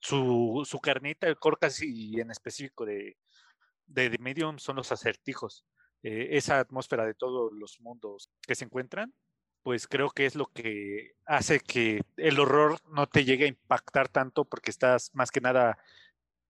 [0.00, 3.16] su, su carnita, el Corcas y en específico de,
[3.86, 5.64] de, Medium son los acertijos.
[6.02, 9.14] Eh, esa atmósfera de todos los mundos que se encuentran,
[9.62, 14.08] pues creo que es lo que hace que el horror no te llegue a impactar
[14.08, 15.78] tanto porque estás más que nada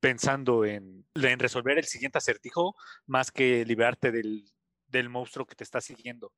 [0.01, 4.45] pensando en, en resolver el siguiente acertijo más que liberarte del,
[4.89, 6.33] del monstruo que te está siguiendo.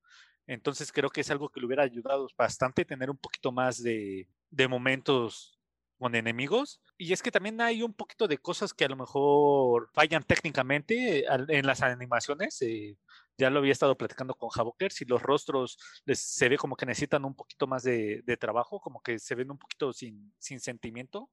[0.48, 4.26] Entonces creo que es algo que le hubiera ayudado bastante tener un poquito más de,
[4.68, 5.61] momentos
[5.98, 6.80] con enemigos.
[6.96, 11.26] Y es que también hay un poquito de cosas que a lo mejor fallan técnicamente
[11.26, 12.62] en las animaciones.
[12.62, 12.96] Eh,
[13.37, 17.26] ya lo había estado platicando con Javoker, si los rostros se ve como que necesitan
[17.26, 21.30] un poquito más de, trabajo, como que se ven un poquito sin, sin sentimiento.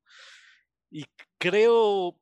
[0.92, 1.06] Y
[1.38, 2.20] creo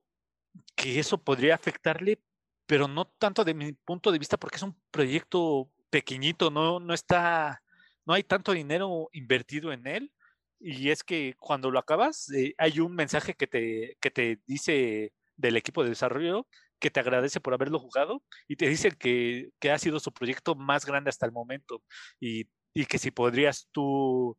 [0.76, 2.22] que eso podría afectarle,
[2.68, 6.94] pero no tanto de mi punto de vista, porque es un proyecto pequeñito, no, no
[6.96, 7.62] está,
[8.06, 10.12] no hay tanto dinero invertido en él.
[10.60, 15.14] Y es que cuando lo acabas, eh, hay un mensaje que te, que te dice
[15.38, 16.48] del equipo de desarrollo
[16.80, 20.56] que te agradece por haberlo jugado y te dice que, que ha sido su proyecto
[20.56, 21.82] más grande hasta el momento
[22.20, 24.38] y, y que si podrías tú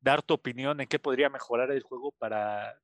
[0.00, 2.74] dar tu opinión en qué podría mejorar el juego para,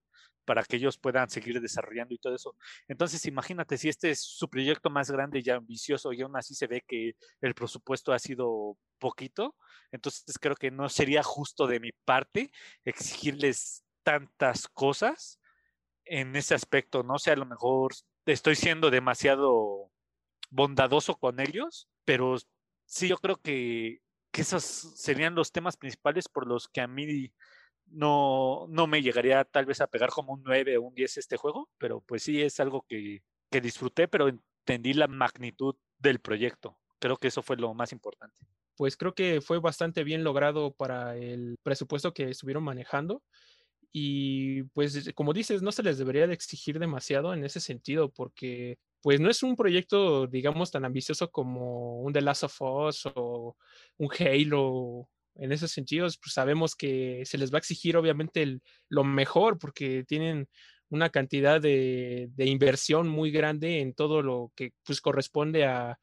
[0.47, 2.57] para que ellos puedan seguir desarrollando y todo eso.
[2.89, 6.67] Entonces, imagínate si este es su proyecto más grande y ambicioso y aún así se
[6.67, 9.57] ve que el presupuesto ha sido poquito,
[9.93, 12.51] entonces creo que no sería justo de mi parte
[12.85, 15.41] exigirles tantas cosas
[16.07, 17.93] en ese aspecto, no sé, a lo mejor
[18.25, 19.91] estoy siendo demasiado
[20.51, 22.37] bondadoso con ellos, pero
[22.85, 27.33] sí yo creo que, que esos serían los temas principales por los que a mí
[27.87, 31.37] no, no me llegaría tal vez a pegar como un 9 o un 10 este
[31.37, 36.79] juego, pero pues sí es algo que, que disfruté, pero entendí la magnitud del proyecto.
[36.99, 38.41] Creo que eso fue lo más importante.
[38.77, 43.23] Pues creo que fue bastante bien logrado para el presupuesto que estuvieron manejando.
[43.93, 48.79] Y pues como dices, no se les debería de exigir demasiado en ese sentido, porque
[49.01, 53.57] pues no es un proyecto, digamos, tan ambicioso como un The Last of Us o
[53.97, 59.05] un Halo en esos sentidos, pues sabemos que se les va a exigir obviamente lo
[59.05, 60.49] mejor porque tienen
[60.89, 65.99] una cantidad de, inversión muy grande en todo lo que pues corresponde a,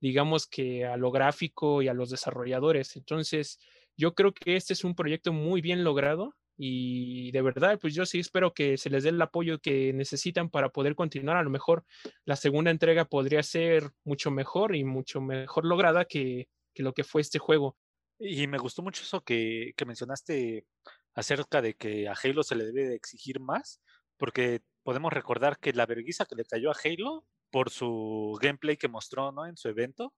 [0.00, 2.96] digamos que a lo gráfico y a los desarrolladores.
[2.96, 3.58] Entonces,
[3.96, 8.06] yo creo que este es un proyecto muy bien logrado y de verdad, pues yo
[8.06, 11.36] sí espero que se les dé el apoyo que necesitan para poder continuar.
[11.36, 11.84] A lo mejor
[12.24, 17.04] la segunda entrega podría ser mucho mejor y mucho mejor lograda que, que lo que
[17.04, 17.76] fue este juego.
[18.18, 20.66] Y me gustó mucho eso que, que mencionaste
[21.14, 23.80] acerca de que a Halo se le debe de exigir más,
[24.16, 28.88] porque podemos recordar que la vergüenza que le cayó a Halo por su gameplay que
[28.88, 29.46] mostró ¿no?
[29.46, 30.14] en su evento,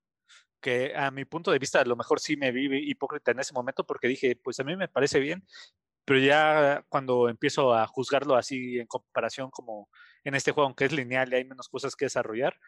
[0.61, 3.53] que a mi punto de vista a lo mejor sí me vi hipócrita en ese
[3.53, 5.47] momento porque dije, pues a mí me parece bien,
[6.05, 9.89] pero ya cuando empiezo a juzgarlo así en comparación como
[10.25, 12.59] en este juego, aunque es lineal y hay menos cosas que desarrollar,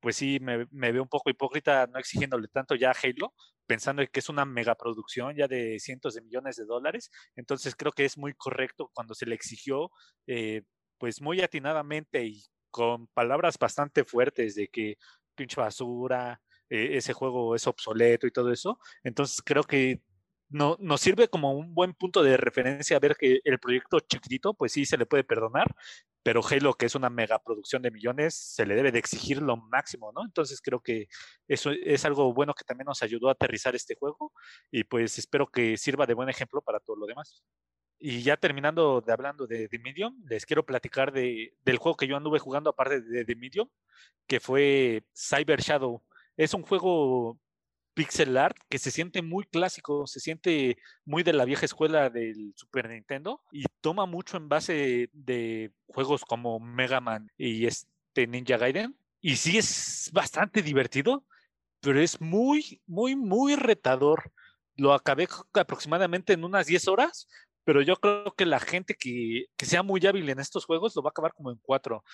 [0.00, 3.34] pues sí, me, me veo un poco hipócrita no exigiéndole tanto ya a Halo,
[3.66, 7.10] pensando que es una megaproducción ya de cientos de millones de dólares.
[7.36, 9.90] Entonces creo que es muy correcto cuando se le exigió,
[10.26, 10.62] eh,
[10.98, 14.96] pues muy atinadamente y con palabras bastante fuertes de que
[15.34, 18.78] pinche basura, eh, ese juego es obsoleto y todo eso.
[19.04, 20.02] Entonces creo que
[20.50, 24.72] no, nos sirve como un buen punto de referencia ver que el proyecto chiquitito, pues
[24.72, 25.74] sí se le puede perdonar,
[26.22, 30.12] pero Halo, que es una megaproducción de millones, se le debe de exigir lo máximo,
[30.12, 30.24] ¿no?
[30.24, 31.08] Entonces creo que
[31.46, 34.32] eso es algo bueno que también nos ayudó a aterrizar este juego
[34.70, 37.42] y pues espero que sirva de buen ejemplo para todo lo demás.
[38.00, 42.06] Y ya terminando de hablando de The Medium, les quiero platicar de, del juego que
[42.06, 43.68] yo anduve jugando aparte de The Medium,
[44.26, 46.02] que fue Cyber Shadow.
[46.36, 47.40] Es un juego
[47.98, 52.52] pixel art que se siente muy clásico, se siente muy de la vieja escuela del
[52.54, 58.56] Super Nintendo y toma mucho en base de juegos como Mega Man y este Ninja
[58.56, 58.96] Gaiden.
[59.20, 61.26] Y sí es bastante divertido,
[61.80, 64.30] pero es muy, muy, muy retador.
[64.76, 67.26] Lo acabé aproximadamente en unas 10 horas,
[67.64, 71.02] pero yo creo que la gente que, que sea muy hábil en estos juegos lo
[71.02, 72.04] va a acabar como en 4.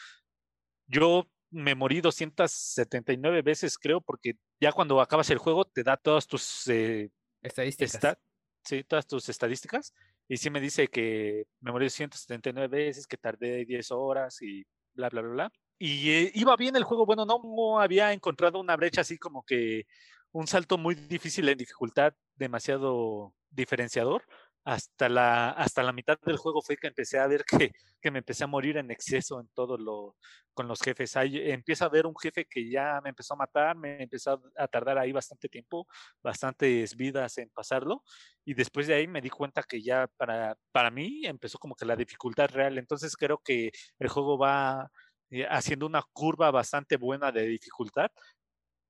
[0.86, 6.26] Yo me morí 279 veces, creo, porque ya cuando acabas el juego te da todas
[6.26, 8.18] tus eh, estadísticas.
[8.64, 9.94] sí, todas tus estadísticas.
[10.28, 14.64] Y sí me dice que me morí 179 veces, que tardé 10 horas y
[14.94, 15.52] bla, bla, bla, bla.
[15.78, 17.06] Y eh, iba bien el juego.
[17.06, 19.86] Bueno, no había encontrado una brecha así como que
[20.32, 24.24] un salto muy difícil en dificultad, demasiado diferenciador
[24.64, 28.20] hasta la, hasta la mitad del juego fue que empecé a ver que, que, me
[28.20, 30.16] empecé a morir en exceso en todo lo,
[30.54, 31.16] con los jefes.
[31.16, 34.68] Ahí empiezo a ver un jefe que ya me empezó a matar, me empezó a
[34.68, 35.86] tardar ahí bastante tiempo,
[36.22, 38.02] bastantes vidas en pasarlo.
[38.44, 41.84] Y después de ahí me di cuenta que ya para, para mí empezó como que
[41.84, 42.78] la dificultad real.
[42.78, 44.90] Entonces creo que el juego va
[45.30, 48.10] eh, haciendo una curva bastante buena de dificultad.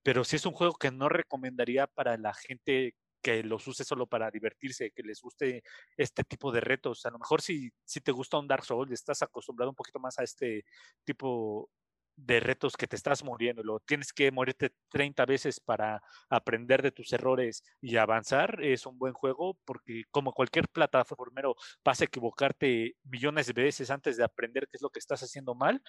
[0.04, 4.06] Pero sí es un juego que no recomendaría para la gente que los use solo
[4.06, 5.62] para divertirse, que les guste
[5.96, 7.06] este tipo de retos.
[7.06, 10.18] A lo mejor si, si te gusta un Dark Souls, estás acostumbrado un poquito más
[10.18, 10.64] a este
[11.04, 11.70] tipo
[12.16, 16.92] de retos que te estás muriendo, lo tienes que morirte 30 veces para aprender de
[16.92, 22.96] tus errores y avanzar, es un buen juego porque como cualquier plataformero vas a equivocarte
[23.02, 25.82] millones de veces antes de aprender qué es lo que estás haciendo mal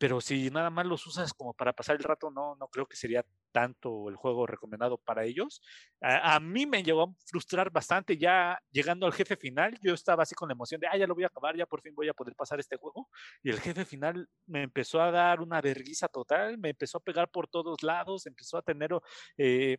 [0.00, 2.96] pero si nada más los usas como para pasar el rato, no, no creo que
[2.96, 5.60] sería tanto el juego recomendado para ellos.
[6.00, 9.78] A, mí me llegó a frustrar bastante ya llegando al jefe final.
[9.82, 11.82] Yo estaba así con la emoción de, ah, ya lo voy a acabar, ya por
[11.82, 13.10] fin voy a poder pasar este juego.
[13.42, 17.28] Y el jefe final me empezó a dar una vergüenza total, me empezó a pegar
[17.30, 18.92] por todos lados, empezó a tener
[19.36, 19.76] eh,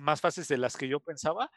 [0.00, 1.50] más fases de las que yo pensaba.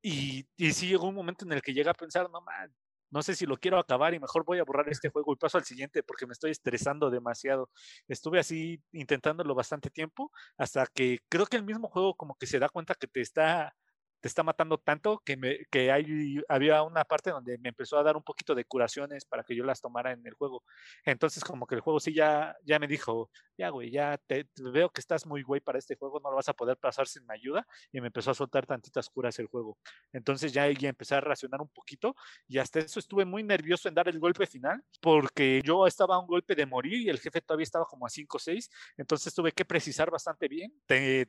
[0.00, 2.74] Y, y sí llegó un momento en el que llega a pensar, no man,
[3.14, 5.56] no sé si lo quiero acabar y mejor voy a borrar este juego y paso
[5.56, 7.70] al siguiente porque me estoy estresando demasiado.
[8.08, 12.58] Estuve así intentándolo bastante tiempo hasta que creo que el mismo juego como que se
[12.58, 13.72] da cuenta que te está
[14.20, 18.16] te está matando tanto que, que hay, había una parte donde me empezó a dar
[18.16, 20.64] un poquito de curaciones para que yo las tomara en el juego.
[21.04, 24.90] Entonces como que el juego sí ya, ya me dijo, ya güey, ya te, veo
[24.90, 27.34] que estás muy güey para este juego, no lo vas a poder pasar sin mi
[27.34, 29.78] ayuda y me empezó a soltar tantitas curas el juego.
[30.12, 32.14] Entonces ya, ya empecé a racionar un poquito
[32.48, 36.18] y hasta eso estuve muy nervioso en dar el golpe final porque yo estaba a
[36.18, 39.34] un golpe de morir y el jefe todavía estaba como a 5 o 6, entonces
[39.34, 40.72] tuve que precisar bastante bien.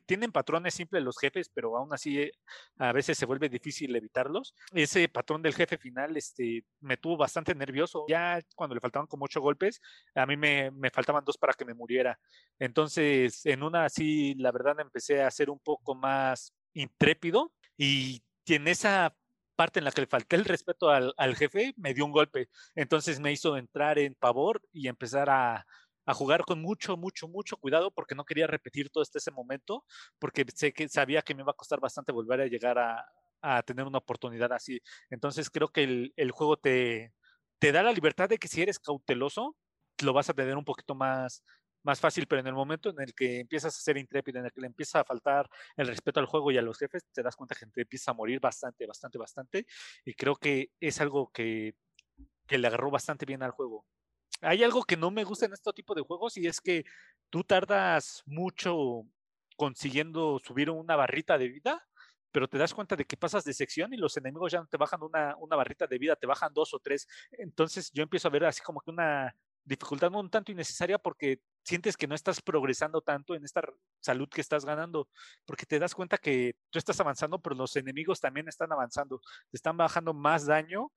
[0.06, 2.20] tienen patrones simples los jefes, pero aún así...
[2.20, 2.32] Eh,
[2.78, 4.54] a veces se vuelve difícil evitarlos.
[4.72, 8.04] Ese patrón del jefe final este, me tuvo bastante nervioso.
[8.08, 9.80] Ya cuando le faltaban como ocho golpes,
[10.14, 12.15] a mí me, me faltaban dos para que me muriera.
[12.58, 18.68] Entonces, en una así, la verdad, empecé a ser un poco más intrépido y en
[18.68, 19.14] esa
[19.56, 22.48] parte en la que le falté el respeto al, jefe, me dio un golpe.
[22.74, 25.66] Entonces me hizo entrar en pavor y empezar a,
[26.08, 29.84] jugar con mucho, mucho, mucho cuidado porque no quería repetir todo este ese momento,
[30.20, 33.04] porque sé que sabía que me iba a costar bastante volver a llegar a,
[33.42, 34.80] a tener una oportunidad así.
[35.10, 37.12] Entonces creo que el, el, juego te,
[37.58, 39.56] te da la libertad de que si eres cauteloso,
[40.02, 41.42] lo vas a tener un poquito más,
[41.86, 44.52] más fácil, pero en el momento en el que empiezas a ser intrépido, en el
[44.52, 47.36] que le empieza a faltar el respeto al juego y a los jefes, te das
[47.36, 49.66] cuenta que empieza a morir bastante, bastante, bastante.
[50.04, 51.74] Y creo que es algo que,
[52.46, 53.86] que le agarró bastante bien al juego
[54.42, 56.84] hay algo que no me gusta en este tipo de juegos y es que
[57.30, 59.04] tú tardas mucho
[59.56, 61.86] consiguiendo subir una barrita de vida,
[62.30, 64.76] pero te das cuenta de que pasas de sección y los enemigos ya no te
[64.76, 67.08] bajan una, una barrita de vida, te bajan dos o tres.
[67.32, 71.96] Entonces yo empiezo a ver así como que una dificultad un tanto innecesaria porque sientes
[71.96, 73.60] que no estás progresando tanto en esta
[74.00, 75.08] salud que estás ganando,
[75.44, 79.56] porque te das cuenta que tú estás avanzando, pero los enemigos también están avanzando, te
[79.56, 80.92] están bajando más daño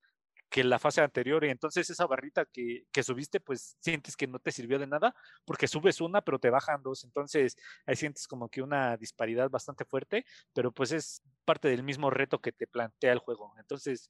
[0.49, 4.39] que la fase anterior y entonces esa barrita que, que, subiste pues sientes que no
[4.39, 5.13] te sirvió de nada
[5.45, 7.55] porque subes una pero te bajan dos, entonces
[7.85, 12.39] ahí sientes como que una disparidad bastante fuerte, pero pues es parte del mismo reto
[12.41, 13.53] que te plantea el juego.
[13.59, 14.09] Entonces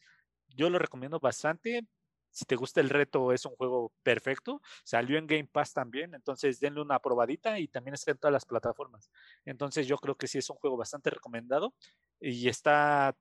[0.50, 1.86] yo lo recomiendo bastante.
[2.32, 4.62] Si te gusta el reto, es un juego perfecto.
[4.84, 8.46] Salió en Game Pass también, entonces denle una probadita y también está en todas las
[8.46, 9.10] plataformas.
[9.46, 11.74] Entonces yo creo que sí es un juego bastante recomendado
[12.20, 13.16] y está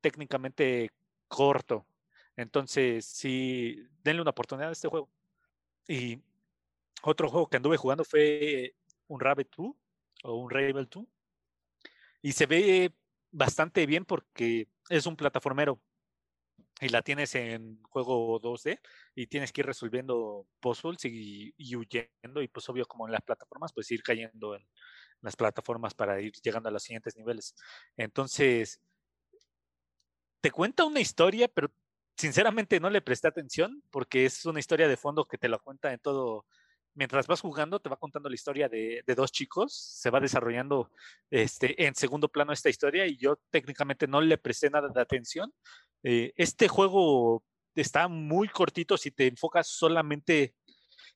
[0.00, 0.90] técnicamente
[1.28, 1.86] corto.
[2.36, 5.08] Entonces, sí, denle una oportunidad a este juego.
[5.88, 6.20] Y
[7.02, 8.74] otro juego que anduve jugando fue
[9.08, 9.74] un Rabbit 2
[10.24, 11.04] o un Ravel 2.
[12.22, 12.92] Y se ve
[13.30, 15.80] bastante bien porque es un plataformero
[16.80, 18.80] y la tienes en juego 2D
[19.14, 23.22] y tienes que ir resolviendo puzzles y, y, huyendo y pues obvio como en las
[23.22, 24.66] plataformas pues ir cayendo en
[25.20, 27.54] las plataformas para ir llegando a los siguientes niveles.
[27.96, 28.80] Entonces,
[30.40, 31.72] te cuenta una historia, pero
[32.18, 35.92] sinceramente no le presté atención porque es una historia de fondo que te lo cuenta
[35.92, 36.46] en todo.
[36.96, 40.90] Mientras vas jugando, te va contando la historia de, de dos chicos, se va desarrollando
[41.30, 45.52] este, en segundo plano esta historia y yo técnicamente no le presté nada de atención.
[46.04, 50.54] Eh, este juego está muy cortito si te enfocas solamente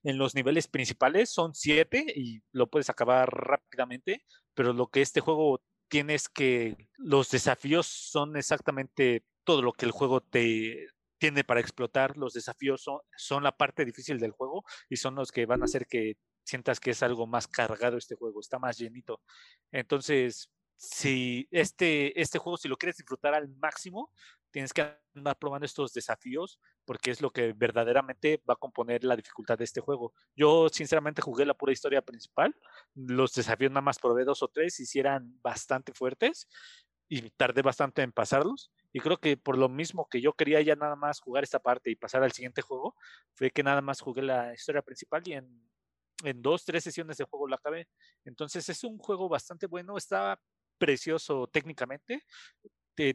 [0.03, 4.25] en los niveles principales, son siete y lo puedes acabar rápidamente,
[4.55, 9.87] pero lo que este juego tiene es que los desafíos son exactamente todo lo que
[9.87, 12.17] el juego te tiene para explotar.
[12.17, 12.85] Los desafíos
[13.17, 16.81] son, la parte difícil del juego y son los que van a hacer que sientas
[16.81, 19.21] que es algo más cargado este juego, está más llenito.
[19.73, 24.13] Entonces, si este, este juego, si lo quieres disfrutar al máximo,
[24.51, 29.17] tienes que andar probando estos desafíos porque es lo que verdaderamente va a componer la
[29.17, 30.15] dificultad de este juego.
[30.35, 32.55] Yo sinceramente jugué la pura historia principal,
[32.95, 36.49] los desafíos nada más probé dos o tres y si eran bastante fuertes
[37.09, 38.71] y tardé bastante en pasarlos.
[38.93, 41.91] Y creo que por lo mismo que yo quería ya nada más jugar esta parte
[41.91, 42.95] y pasar al siguiente juego,
[43.35, 45.71] fue que nada más jugué la historia principal y en,
[46.25, 47.89] en dos, tres sesiones de juego la acabé.
[48.25, 50.41] Entonces es un juego bastante bueno, está
[50.79, 52.25] precioso técnicamente,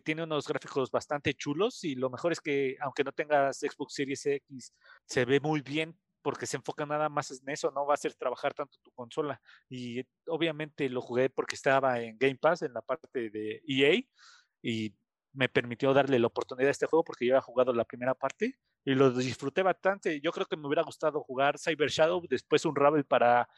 [0.04, 4.26] tiene unos gráficos bastante chulos y lo mejor es que aunque no tengas Xbox Series
[4.26, 4.74] X,
[5.06, 8.16] se ve muy bien porque se enfoca nada más en eso, no va a hacer
[8.16, 9.42] trabajar tanto tu consola.
[9.70, 14.02] Y obviamente lo jugué porque estaba en Game Pass, en la parte de EA,
[14.62, 14.96] y
[15.34, 18.58] me permitió darle la oportunidad a este juego porque yo había jugado la primera parte
[18.86, 20.22] y lo disfruté bastante.
[20.22, 23.50] Yo creo que me hubiera gustado jugar Cyber Shadow, después un Ravel para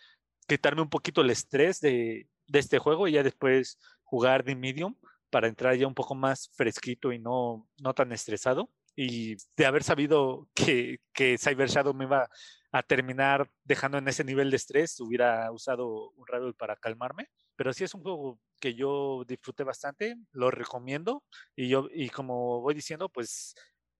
[0.47, 4.95] quitarme un poquito el estrés de, de este juego y ya después jugar The Medium
[5.29, 9.83] para entrar ya un poco más fresquito y no, no tan estresado y de haber
[9.83, 12.29] sabido que, que Cyber Shadow me iba
[12.71, 17.29] a terminar dejando en ese nivel de estrés, hubiera usado un Ravel para calmarme.
[17.55, 21.23] Pero sí es un juego que yo disfruté bastante, lo recomiendo
[21.55, 23.55] y yo y como voy diciendo, pues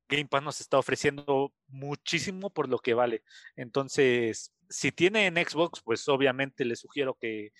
[0.09, 3.23] Game Pass nos está ofreciendo muchísimo por lo que vale.
[3.55, 7.51] Entonces, si tienen Xbox, pues obviamente les sugiero que,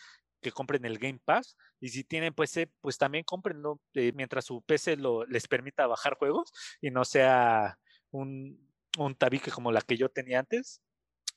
[0.46, 1.58] que compren el Game Pass.
[1.80, 6.16] Y si tienen PC, pues también comprenlo eh, mientras su PC lo, les permita bajar
[6.18, 7.80] juegos y no sea
[8.12, 10.82] un, un tabique como la que yo tenía antes.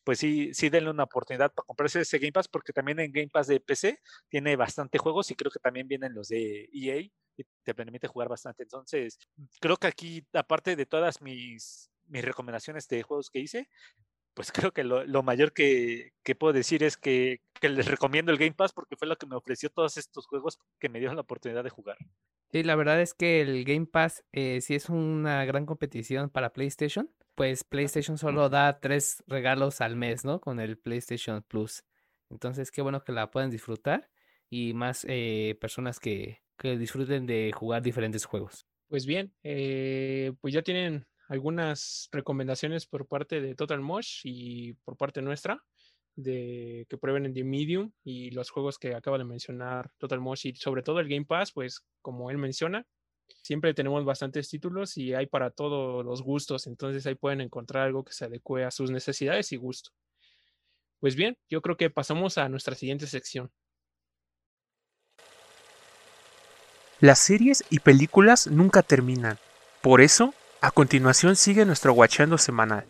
[0.05, 3.29] Pues sí, sí denle una oportunidad para comprarse ese Game Pass, porque también en Game
[3.29, 7.12] Pass de PC tiene bastante juegos y creo que también vienen los de EA y
[7.62, 8.62] te permite jugar bastante.
[8.62, 9.18] Entonces,
[9.61, 13.68] creo que aquí, aparte de todas mis, mis recomendaciones de juegos que hice,
[14.38, 18.31] pues creo que lo, lo mayor que, que, puedo decir es que, que, les recomiendo
[18.31, 21.16] el Game Pass porque fue lo que me ofreció todos estos juegos que me dieron
[21.16, 21.96] la oportunidad de jugar.
[22.53, 26.53] Sí, la verdad es que el Game Pass eh, sí es una gran competición para
[26.53, 27.11] PlayStation.
[27.35, 30.40] Pues PlayStation solo da tres regalos al mes, ¿no?
[30.40, 31.83] Con el PlayStation Plus.
[32.31, 34.09] Entonces, qué bueno que la puedan disfrutar
[34.48, 38.68] y más eh, personas que, que disfruten de jugar diferentes juegos.
[38.87, 44.97] Pues bien, eh, pues ya tienen algunas recomendaciones por parte de Total Mosh y por
[44.97, 45.62] parte nuestra
[46.17, 50.49] de que prueben en The Medium y los juegos que acaba de mencionar Total Mosh
[50.49, 52.87] y sobre todo el Game Pass, pues como él menciona,
[53.43, 58.05] siempre tenemos bastantes títulos y hay para todos los gustos, entonces ahí pueden encontrar algo
[58.05, 59.91] que se adecue a sus necesidades y gusto.
[60.99, 63.53] Pues bien, yo creo que pasamos a nuestra siguiente sección.
[67.01, 69.38] Las series y películas nunca terminan.
[69.83, 72.87] Por eso, a continuación sigue nuestro guachando semanal.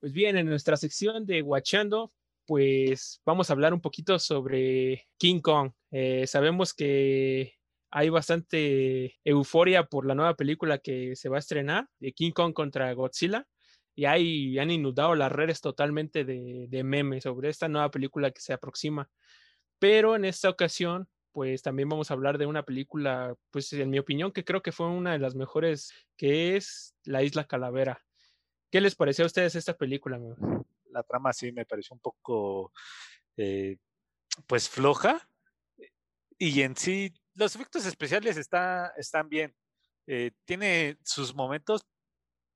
[0.00, 2.12] Pues bien, en nuestra sección de guachando,
[2.44, 5.70] pues vamos a hablar un poquito sobre King Kong.
[5.92, 7.54] Eh, sabemos que
[7.90, 12.52] hay bastante euforia por la nueva película que se va a estrenar, de King Kong
[12.52, 13.46] contra Godzilla,
[13.94, 18.40] y hay, han inundado las redes totalmente de, de memes sobre esta nueva película que
[18.40, 19.08] se aproxima.
[19.82, 23.98] Pero en esta ocasión, pues también vamos a hablar de una película, pues en mi
[23.98, 28.00] opinión, que creo que fue una de las mejores, que es La Isla Calavera.
[28.70, 30.20] ¿Qué les pareció a ustedes esta película?
[30.92, 32.72] La trama sí me pareció un poco,
[33.36, 33.78] eh,
[34.46, 35.28] pues floja.
[36.38, 39.52] Y en sí, los efectos especiales está, están bien.
[40.06, 41.84] Eh, tiene sus momentos,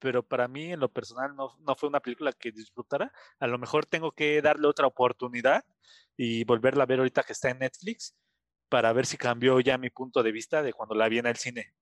[0.07, 3.13] pero para mí en lo personal no, no, fue una película que disfrutara.
[3.41, 5.65] A lo mejor tengo que darle otra oportunidad
[6.17, 8.15] y volverla a ver ahorita que está en Netflix
[8.69, 11.35] para ver si cambió ya mi punto de vista de cuando la vi en el
[11.35, 11.75] cine.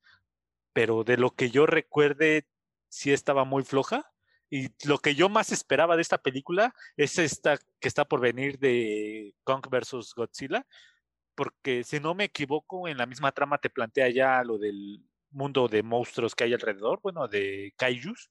[0.73, 2.49] Pero de lo que yo recuerde,
[2.89, 4.11] sí estaba muy floja.
[4.49, 8.59] Y lo que yo más esperaba de esta película es esta que está por venir
[8.59, 10.15] de Kong vs.
[10.17, 10.67] Godzilla,
[11.35, 15.05] porque si no me equivoco, en la misma trama te plantea ya lo del
[15.35, 18.31] mundo de monstruos que hay alrededor, bueno, de kaijus,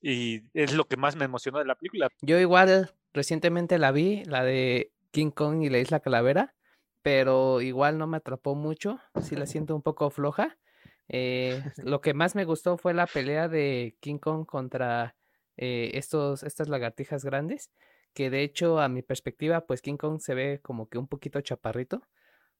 [0.00, 2.08] y es lo que más me emocionó de la película.
[2.22, 6.54] Yo igual recientemente la vi, la de King Kong y la Isla Calavera,
[7.02, 10.58] pero igual no me atrapó mucho, sí la siento un poco floja.
[11.08, 15.16] Eh, lo que más me gustó fue la pelea de King Kong contra
[15.56, 17.70] eh, estos, estas lagartijas grandes,
[18.14, 21.40] que de hecho a mi perspectiva, pues King Kong se ve como que un poquito
[21.40, 22.02] chaparrito,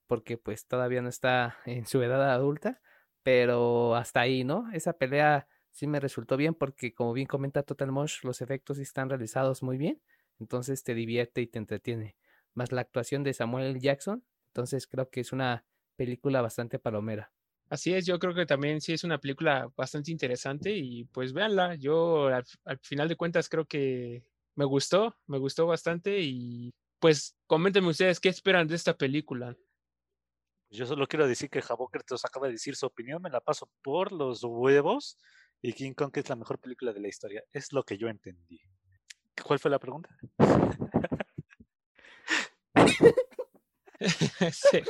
[0.06, 2.80] porque pues todavía no está en su edad adulta,
[3.29, 4.72] pero hasta ahí, ¿no?
[4.72, 9.11] Esa pelea sí me resultó bien porque como bien comenta Total Mosh, los efectos están
[9.11, 10.01] realizados muy bien,
[10.41, 12.16] entonces te divierte y te entretiene.
[12.55, 17.31] Más la actuación de Samuel Jackson, entonces creo que es una película bastante palomera.
[17.68, 21.74] Así es, yo creo que también sí es una película bastante interesante y pues véanla,
[21.74, 24.24] yo al, al, final de cuentas creo que
[24.55, 29.55] me gustó, me gustó bastante y pues coméntenme ustedes qué esperan de esta película.
[30.70, 33.70] Yo solo quiero decir que Javoker nos acaba de decir su opinión, me la paso
[33.82, 35.16] por los huevos
[35.62, 38.60] y King Kong es la mejor película de la historia, es lo que yo entendí.
[39.42, 40.14] ¿Cuál fue la pregunta?
[44.52, 44.82] sí,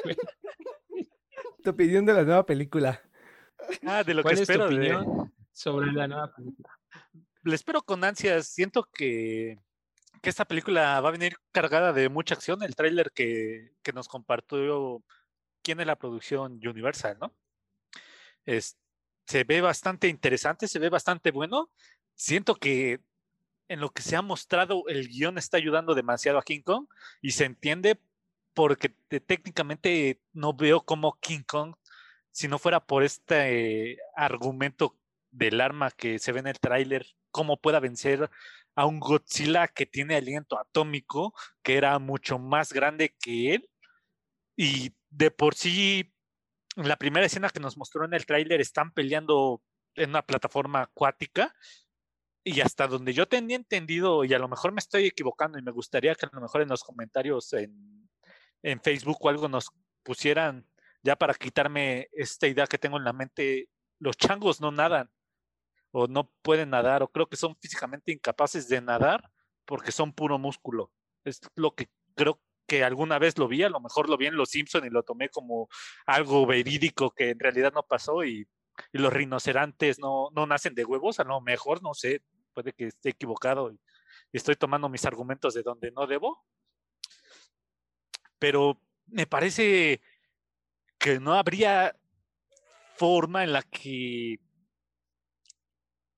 [1.62, 3.00] tu opinión de la nueva película.
[3.86, 4.94] Ah, de lo ¿Cuál que es espero tu de...
[4.94, 6.70] opinión sobre la nueva película?
[7.44, 8.48] Le espero con ansias.
[8.48, 9.58] Siento que,
[10.22, 12.62] que esta película va a venir cargada de mucha acción.
[12.62, 15.02] El tráiler que, que nos compartió
[15.72, 17.34] es la producción Universal, ¿no?
[18.44, 18.78] Es,
[19.26, 21.70] se ve bastante interesante, se ve bastante bueno.
[22.14, 23.00] Siento que
[23.68, 26.86] en lo que se ha mostrado el guion está ayudando demasiado a King Kong
[27.20, 28.00] y se entiende
[28.54, 31.76] porque te, técnicamente no veo como King Kong,
[32.32, 34.98] si no fuera por este argumento
[35.30, 38.30] del arma que se ve en el tráiler, cómo pueda vencer
[38.74, 43.70] a un Godzilla que tiene aliento atómico, que era mucho más grande que él.
[44.56, 46.14] Y de por sí,
[46.76, 49.62] la primera escena que nos mostró en el tráiler, están peleando
[49.94, 51.54] en una plataforma acuática.
[52.44, 55.72] Y hasta donde yo tenía entendido, y a lo mejor me estoy equivocando, y me
[55.72, 58.08] gustaría que a lo mejor en los comentarios en,
[58.62, 59.70] en Facebook o algo nos
[60.02, 60.66] pusieran
[61.02, 65.10] ya para quitarme esta idea que tengo en la mente, los changos no nadan
[65.90, 69.30] o no pueden nadar o creo que son físicamente incapaces de nadar
[69.64, 70.92] porque son puro músculo.
[71.24, 74.36] Es lo que creo que alguna vez lo vi, a lo mejor lo vi en
[74.36, 75.68] Los Simpson y lo tomé como
[76.06, 78.46] algo verídico que en realidad no pasó y,
[78.92, 82.88] y los rinocerontes no, no nacen de huevos, a lo mejor, no sé, puede que
[82.88, 83.80] esté equivocado y
[84.32, 86.44] estoy tomando mis argumentos de donde no debo,
[88.38, 90.02] pero me parece
[90.98, 91.96] que no habría
[92.96, 94.40] forma en la que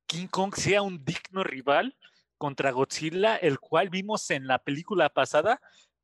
[0.06, 1.96] King Kong sea un digno rival
[2.36, 5.60] contra Godzilla, el cual vimos en la película pasada,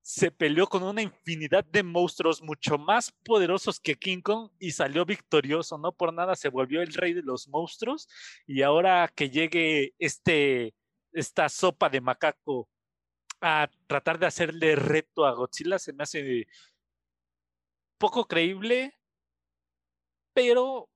[0.07, 5.05] se peleó con una infinidad de monstruos mucho más poderosos que King Kong y salió
[5.05, 8.09] victorioso, no por nada se volvió el rey de los monstruos
[8.47, 10.77] y ahora que llegue este
[11.11, 12.69] esta sopa de macaco
[13.41, 16.47] a tratar de hacerle reto a Godzilla se me hace
[17.99, 18.95] poco creíble,
[20.33, 20.89] pero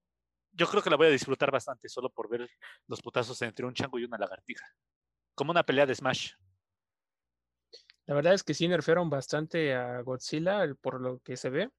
[0.53, 2.49] yo creo que la voy a disfrutar bastante solo por ver
[2.87, 4.67] los putazos entre un chango y una lagartija.
[5.35, 6.31] Como una pelea de Smash.
[8.11, 11.71] La verdad es que sí nerfearon bastante a Godzilla por lo que se ve.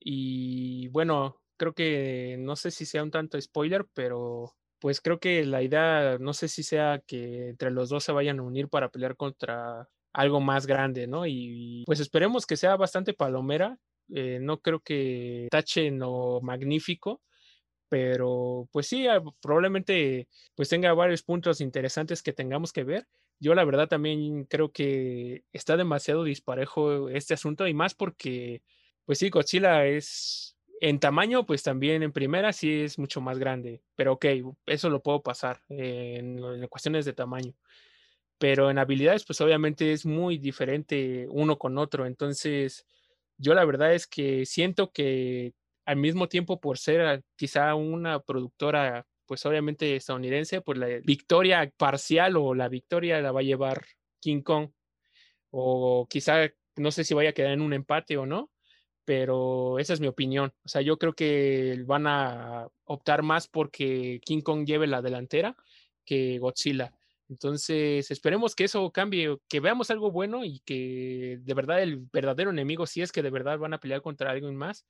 [0.00, 5.44] Y bueno, creo que no sé si sea un tanto spoiler, pero pues creo que
[5.44, 8.88] la idea, no sé si sea que entre los dos se vayan a unir para
[8.88, 11.26] pelear contra algo más grande, ¿no?
[11.28, 13.78] Y pues esperemos que sea bastante palomera.
[14.12, 17.22] Eh, no creo que tachen lo magnífico,
[17.88, 19.06] pero pues sí,
[19.40, 23.06] probablemente pues tenga varios puntos interesantes que tengamos que ver.
[23.42, 28.62] Yo la verdad también creo que está demasiado disparejo este asunto y más porque
[29.04, 33.82] pues sí, Godzilla es en tamaño, pues también en primera sí es mucho más grande,
[33.96, 34.26] pero ok,
[34.66, 37.52] eso lo puedo pasar en, en, cuestiones de tamaño.
[38.38, 42.06] Pero en habilidades, pues obviamente es muy diferente uno con otro.
[42.06, 42.86] Entonces,
[43.38, 45.52] yo la verdad es que siento que
[45.84, 52.36] al mismo tiempo por ser quizá una productora pues obviamente estadounidense, pues la victoria parcial
[52.36, 53.84] o la victoria la va a llevar
[54.20, 54.70] King Kong.
[55.50, 58.50] O quizá, no sé si vaya a quedar en un empate o no,
[59.04, 60.52] pero esa es mi opinión.
[60.64, 65.56] O sea, yo creo que van a optar más porque King Kong lleve la delantera
[66.04, 66.92] que Godzilla.
[67.28, 72.50] Entonces, esperemos que eso cambie, que veamos algo bueno y que de verdad el verdadero
[72.50, 74.86] enemigo, si es que de verdad van a pelear contra alguien más,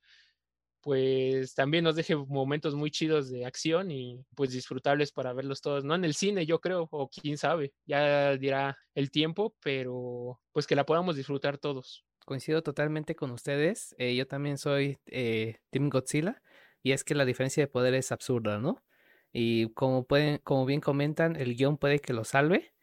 [0.83, 5.85] pues también nos deje momentos muy chidos de acción y pues disfrutables para verlos todos,
[5.85, 10.67] no en el cine yo creo, o quién sabe, ya dirá el tiempo, pero pues
[10.67, 12.03] que la podamos disfrutar todos.
[12.25, 16.41] Coincido totalmente con ustedes, eh, yo también soy eh, Team Godzilla
[16.83, 18.83] y es que la diferencia de poder es absurda, ¿no?
[19.31, 22.73] Y como, pueden, como bien comentan, el guion puede que lo salve.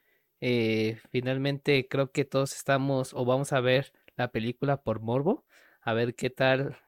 [0.40, 5.44] Eh, finalmente creo que todos estamos o vamos a ver la película por morbo,
[5.82, 6.78] a ver qué tal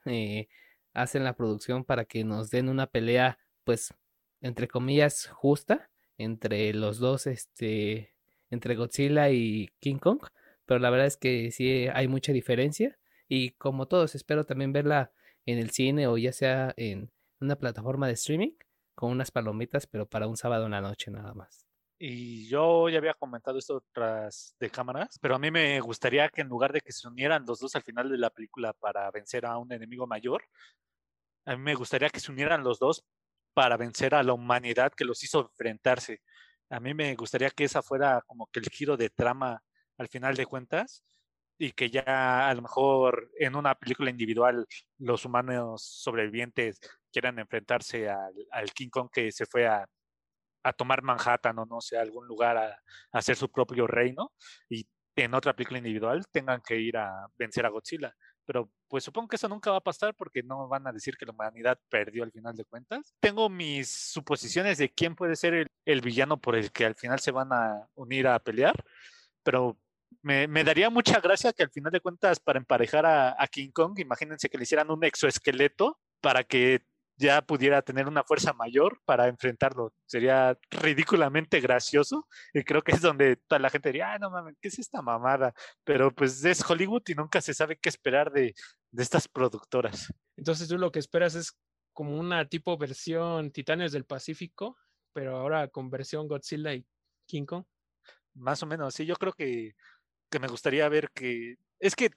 [0.93, 3.95] hacen la producción para que nos den una pelea, pues,
[4.41, 8.15] entre comillas, justa entre los dos, este,
[8.51, 10.21] entre Godzilla y King Kong,
[10.67, 15.13] pero la verdad es que sí hay mucha diferencia y como todos espero también verla
[15.47, 18.53] en el cine o ya sea en una plataforma de streaming
[18.95, 21.72] con unas palomitas, pero para un sábado en la noche nada más.
[22.05, 26.41] Y yo ya había comentado esto tras de cámaras, pero a mí me gustaría que
[26.41, 29.47] en lugar de que se unieran los dos al final de la película para vencer
[29.47, 30.43] a un enemigo mayor,
[31.45, 33.05] a mí me gustaría que se unieran los dos
[33.55, 36.23] para vencer a la humanidad que los hizo enfrentarse.
[36.71, 39.63] A mí me gustaría que esa fuera como que el giro de trama
[39.97, 41.05] al final de cuentas
[41.57, 44.67] y que ya a lo mejor en una película individual
[44.99, 46.81] los humanos sobrevivientes
[47.13, 49.87] quieran enfrentarse al, al King Kong que se fue a,
[50.63, 52.79] a tomar Manhattan o no sé, algún lugar a,
[53.13, 54.33] hacer su propio reino
[54.69, 54.87] y
[55.17, 58.15] en otra película individual tengan que ir a vencer a Godzilla.
[58.45, 61.27] Pero pues supongo que eso nunca va a pasar porque no van a decir que
[61.27, 63.15] la humanidad perdió al final de cuentas.
[63.21, 67.31] Tengo mis suposiciones de quién puede ser el, villano por el que al final se
[67.31, 68.75] van a unir a pelear,
[69.43, 69.79] pero
[70.23, 73.71] me, me, daría mucha gracia que al final de cuentas para emparejar a, a King
[73.71, 76.85] Kong, imagínense que le hicieran un exoesqueleto para que
[77.23, 79.95] ya pudiera tener una fuerza mayor para enfrentarlo.
[80.07, 84.57] Sería ridículamente gracioso y creo que es donde toda la gente diría, ah, no mames,
[84.61, 85.55] ¿qué es esta mamada?
[85.85, 88.55] Pero pues es Hollywood y nunca se sabe qué esperar de,
[88.91, 90.13] de estas productoras.
[90.37, 91.57] Entonces tú lo que esperas es
[91.93, 94.77] como una tipo versión Titanes del Pacífico,
[95.13, 96.85] pero ahora con versión Godzilla y
[97.27, 97.65] King Kong.
[98.35, 99.75] Más o menos, sí, yo creo que,
[100.31, 101.57] que me gustaría ver que...
[101.79, 102.11] Es que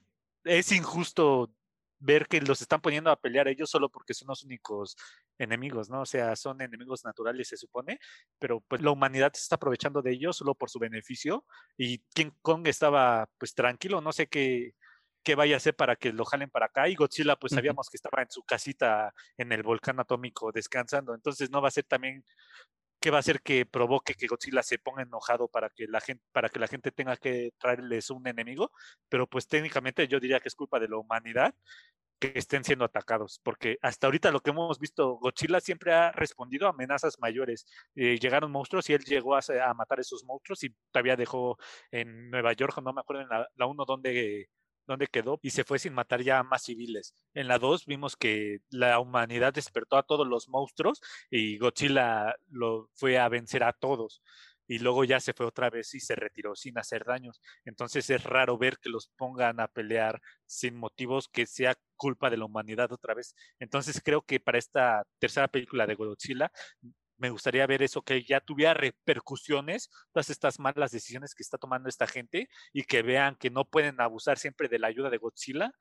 [0.43, 1.51] es injusto
[1.99, 4.95] ver que los están poniendo a pelear ellos solo porque son los únicos
[5.37, 6.01] enemigos, ¿no?
[6.01, 7.99] O sea, son enemigos naturales, se supone,
[8.39, 11.45] pero pues la humanidad se está aprovechando de ellos solo por su beneficio
[11.77, 14.73] y King Kong estaba pues tranquilo, no sé qué,
[15.23, 17.97] qué vaya a hacer para que lo jalen para acá y Godzilla pues sabíamos que
[17.97, 22.23] estaba en su casita en el volcán atómico descansando, entonces no va a ser también
[23.05, 26.23] qué va a hacer que provoque que Godzilla se ponga enojado para que la gente
[26.31, 28.71] para que la gente tenga que traerles un enemigo,
[29.09, 31.53] pero pues técnicamente yo diría que es culpa de la humanidad
[32.19, 36.65] que estén siendo atacados, porque hasta ahorita lo que hemos visto, Godzilla siempre ha respondido
[36.65, 37.67] a amenazas mayores.
[37.93, 41.57] Eh, llegaron monstruos y él llegó a, a, matar esos monstruos y todavía dejó
[41.91, 44.49] en Nueva York, no me acuerdo en la, la uno donde
[44.87, 47.13] dónde quedó y se fue sin matar ya más civiles.
[47.33, 52.89] En la 2 vimos que la humanidad despertó a todos los monstruos y Godzilla lo
[52.93, 54.21] fue a vencer a todos.
[54.67, 57.39] Y luego ya se fue otra vez y se retiró sin hacer daños.
[57.65, 62.37] Entonces es raro ver que los pongan a pelear sin motivos que sea culpa de
[62.37, 63.35] la humanidad otra vez.
[63.59, 66.51] Entonces creo que para esta tercera película de Godzilla
[67.17, 71.89] me gustaría ver eso, que ya tuviera repercusiones, todas estas malas decisiones que está tomando
[71.89, 75.71] esta gente y que vean que no pueden abusar siempre de la ayuda de Godzilla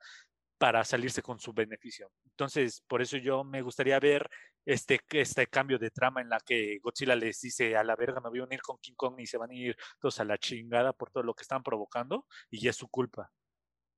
[0.57, 2.11] para salirse con su beneficio.
[2.25, 4.29] Entonces, por eso yo me gustaría ver
[4.65, 8.29] este, este cambio de trama en la que Godzilla les dice a la verga, me
[8.29, 10.93] voy a unir con King Kong y se van a ir todos a la chingada
[10.93, 13.31] por todo lo que están provocando y ya es su culpa.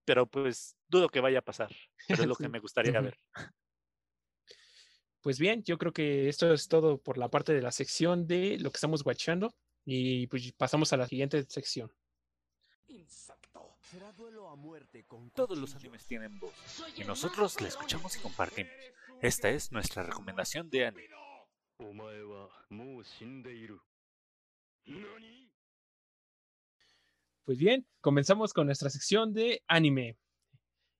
[0.05, 1.69] Pero pues dudo que vaya a pasar.
[2.07, 3.19] Pero es lo que me gustaría ver.
[5.27, 8.57] Pues bien, yo creo que esto es todo por la parte de la sección de
[8.59, 9.53] lo que estamos watchando
[9.83, 11.91] y pues pasamos a la siguiente sección.
[15.35, 16.53] Todos los animes tienen voz
[16.95, 18.71] y nosotros la escuchamos y compartimos.
[19.21, 21.09] Esta es nuestra recomendación de anime.
[27.43, 30.15] Pues bien, comenzamos con nuestra sección de anime.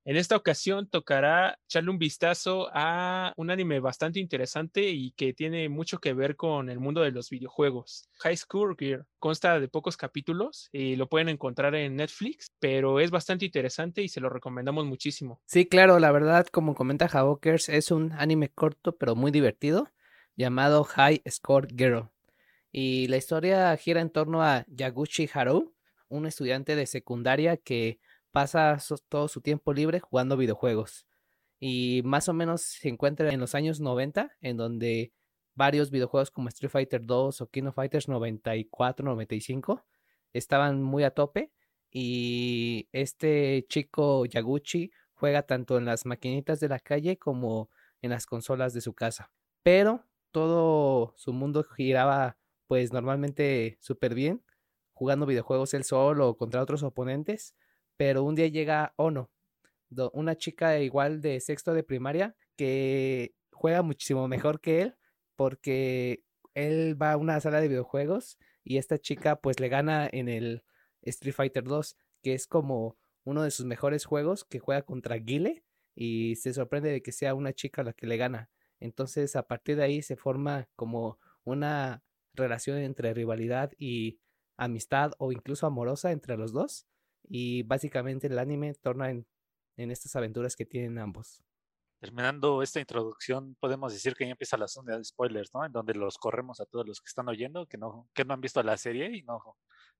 [0.07, 5.67] En esta ocasión tocará echarle un vistazo a un anime bastante interesante y que tiene
[5.67, 8.07] mucho que ver con el mundo de los videojuegos.
[8.21, 13.11] High School Gear consta de pocos capítulos y lo pueden encontrar en Netflix, pero es
[13.11, 15.41] bastante interesante y se lo recomendamos muchísimo.
[15.45, 19.91] Sí, claro, la verdad, como comenta Havokers, es un anime corto pero muy divertido
[20.37, 22.07] llamado High Score Girl.
[22.71, 25.75] Y la historia gira en torno a Yaguchi Haru,
[26.07, 27.99] un estudiante de secundaria que
[28.31, 28.77] pasa
[29.09, 31.07] todo su tiempo libre jugando videojuegos.
[31.59, 35.13] Y más o menos se encuentra en los años 90, en donde
[35.55, 39.85] varios videojuegos como Street Fighter 2 o King of Fighters 94, 95
[40.33, 41.51] estaban muy a tope.
[41.89, 47.69] Y este chico Yaguchi juega tanto en las maquinitas de la calle como
[48.01, 49.31] en las consolas de su casa.
[49.63, 54.43] Pero todo su mundo giraba pues normalmente súper bien,
[54.93, 57.55] jugando videojuegos él solo o contra otros oponentes
[57.97, 59.31] pero un día llega Ono,
[60.13, 64.95] una chica igual de sexto de primaria que juega muchísimo mejor que él
[65.35, 66.23] porque
[66.53, 70.63] él va a una sala de videojuegos y esta chica pues le gana en el
[71.03, 75.63] Street Fighter 2, que es como uno de sus mejores juegos que juega contra Guile
[75.95, 78.49] y se sorprende de que sea una chica la que le gana.
[78.79, 84.19] Entonces a partir de ahí se forma como una relación entre rivalidad y
[84.57, 86.87] amistad o incluso amorosa entre los dos
[87.27, 89.25] y básicamente el anime torna en,
[89.75, 91.43] estas aventuras que tienen ambos.
[91.99, 95.65] Terminando esta introducción, podemos decir que ya empieza la zona de spoilers, ¿no?
[95.65, 98.41] En donde los corremos a todos los que están oyendo, que no, que no han
[98.41, 99.39] visto la serie y no,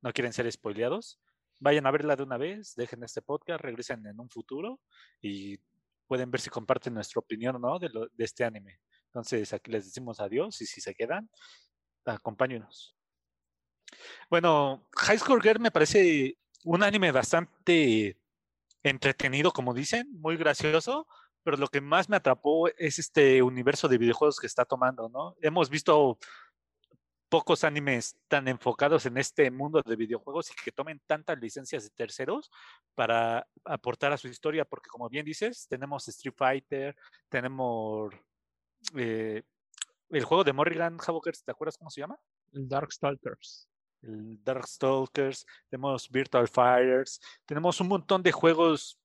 [0.01, 1.19] no quieren ser spoileados.
[1.59, 4.79] Vayan a verla de una vez, dejen este podcast, regresen en un futuro
[5.21, 5.59] y
[6.07, 8.79] pueden ver si comparten nuestra opinión no de, de este anime.
[9.07, 11.29] Entonces aquí les decimos adiós y si se quedan,
[12.05, 12.95] acompáñenos.
[14.29, 16.37] Bueno, High School Girl me parece
[16.67, 18.17] un anime bastante
[18.83, 21.07] entretenido, como dicen, muy gracioso,
[21.41, 25.37] pero lo que más me atrapó es este universo de videojuegos que está tomando, ¿no?
[25.41, 26.19] Hemos visto
[27.29, 31.89] pocos animes tan enfocados en este mundo de videojuegos y que tomen tantas licencias de
[31.91, 32.51] terceros
[32.95, 36.97] para aportar a su historia, porque como bien dices, tenemos Street Fighter,
[37.29, 38.13] tenemos
[38.97, 39.41] eh,
[40.09, 42.19] el juego de Morrigan Havokers, ¿te acuerdas cómo se llama?
[42.51, 43.69] Darkstalkers
[44.07, 48.99] Darkstalkers, tenemos Virtual Fires, tenemos un montón de juegos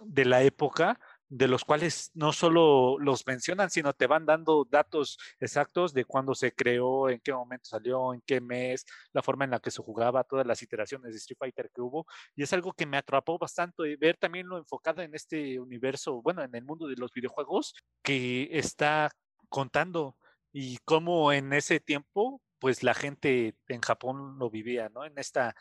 [0.00, 0.98] de la época
[1.28, 6.34] de los cuales no solo los mencionan, sino te van dando datos exactos de cuándo
[6.34, 9.82] se creó, en qué momento salió, en qué mes, la forma en la que se
[9.82, 12.06] jugaba, todas las iteraciones de Street Fighter que hubo.
[12.34, 16.42] Y es algo que me atrapó bastante ver también lo enfocado en este universo, bueno,
[16.42, 19.10] en el mundo de los videojuegos que está
[19.50, 20.16] contando
[20.50, 25.04] y cómo en ese tiempo pues la gente en Japón lo vivía, ¿no?
[25.04, 25.54] En esta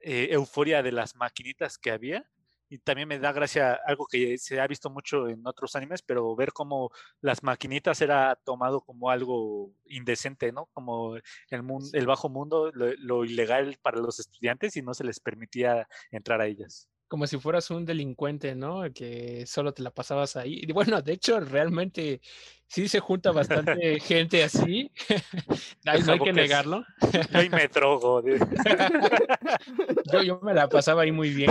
[0.00, 2.28] eh, euforia de las maquinitas que había.
[2.68, 6.34] Y también me da gracia algo que se ha visto mucho en otros animes, pero
[6.34, 6.90] ver cómo
[7.20, 10.66] las maquinitas era tomado como algo indecente, ¿no?
[10.72, 11.16] Como
[11.50, 15.86] el, mundo, el bajo mundo, lo ilegal para los estudiantes y no se les permitía
[16.10, 18.84] entrar a ellas como si fueras un delincuente, ¿no?
[18.94, 20.62] Que solo te la pasabas ahí.
[20.62, 22.22] Y bueno, de hecho, realmente
[22.66, 24.90] sí se junta bastante gente así.
[25.84, 26.82] no, hay que negarlo.
[27.12, 28.22] Yo me drogo.
[30.10, 31.50] yo, yo me la pasaba ahí muy bien.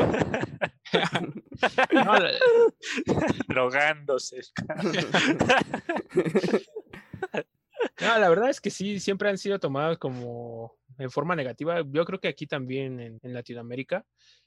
[3.48, 4.42] Drogándose.
[8.00, 11.84] No, la verdad es que sí, siempre han sido tomadas como en forma negativa.
[11.88, 14.04] Yo creo que aquí también en, en Latinoamérica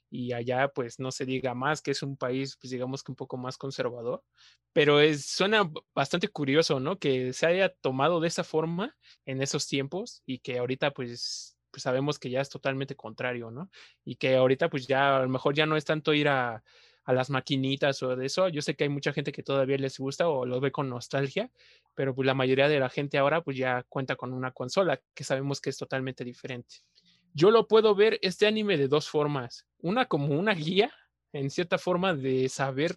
[0.09, 3.15] y allá pues no se diga más que es un país pues digamos que un
[3.15, 4.23] poco más conservador,
[4.73, 6.99] pero es, suena bastante curioso, ¿no?
[6.99, 8.95] Que se haya tomado de esa forma
[9.25, 13.69] en esos tiempos y que ahorita pues, pues sabemos que ya es totalmente contrario, ¿no?
[14.03, 16.63] Y que ahorita pues ya a lo mejor ya no es tanto ir a,
[17.05, 18.49] a las maquinitas o de eso.
[18.49, 21.51] Yo sé que hay mucha gente que todavía les gusta o lo ve con nostalgia,
[21.93, 25.23] pero pues la mayoría de la gente ahora pues ya cuenta con una consola que
[25.23, 26.77] sabemos que es totalmente diferente
[27.35, 29.67] yo lo puedo ver este anime de dos formas.
[29.79, 30.91] Una como una guía,
[31.33, 32.95] en cierta forma, de saber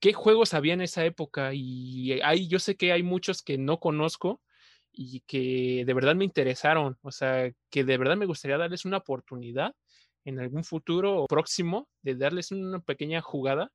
[0.00, 1.54] qué juegos había en esa época.
[1.54, 4.42] Y hay, yo sé que hay muchos que no conozco
[4.90, 6.98] y que de verdad me interesaron.
[7.02, 9.72] O sea, que de verdad me gustaría darles una oportunidad
[10.24, 13.70] en algún futuro próximo de darles una pequeña jugada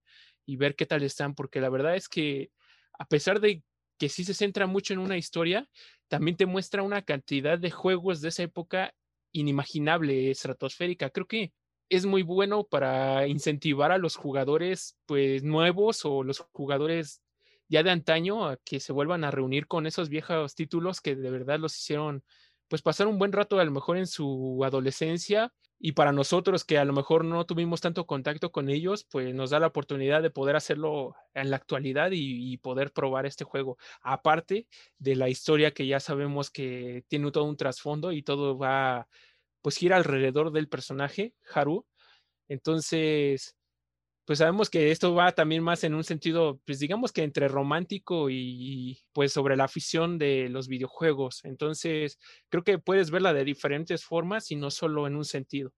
[0.45, 1.35] y ver qué tal están.
[1.35, 2.51] Porque la verdad es que
[2.99, 3.63] a pesar de
[3.97, 5.69] que sí se centra mucho en una historia,
[6.09, 8.93] también te muestra una cantidad de juegos de esa época
[9.35, 11.09] inimaginable, estratosférica.
[11.09, 11.53] Creo que
[11.89, 17.21] es muy bueno para incentivar a los jugadores pues nuevos o los jugadores
[17.67, 21.29] ya de antaño a que se vuelvan a reunir con esos viejos títulos que de
[21.29, 22.23] verdad los hicieron
[22.67, 26.77] pues pasar un buen rato a lo mejor en su adolescencia y para nosotros que
[26.77, 30.29] a lo mejor no tuvimos tanto contacto con ellos, pues nos da la oportunidad de
[30.29, 33.77] poder hacerlo en la actualidad y, poder probar este juego.
[34.01, 34.67] Aparte
[34.97, 39.07] de la historia que ya sabemos que tiene todo un trasfondo y todo va,
[39.61, 41.85] pues gira alrededor del personaje, Haru.
[42.47, 43.55] Entonces,
[44.25, 48.29] pues sabemos que esto va también más en un sentido, pues digamos que entre romántico
[48.29, 51.45] y pues sobre la afición de los videojuegos.
[51.45, 52.19] Entonces,
[52.49, 55.73] creo que puedes verla de diferentes formas y no solo en un sentido.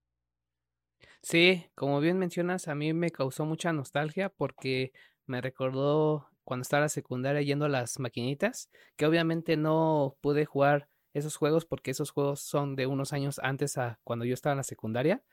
[1.21, 4.91] Sí, como bien mencionas, a mí me causó mucha nostalgia porque
[5.25, 10.45] me recordó cuando estaba en la secundaria yendo a las maquinitas, que obviamente no pude
[10.45, 14.53] jugar esos juegos porque esos juegos son de unos años antes a cuando yo estaba
[14.53, 15.23] en la secundaria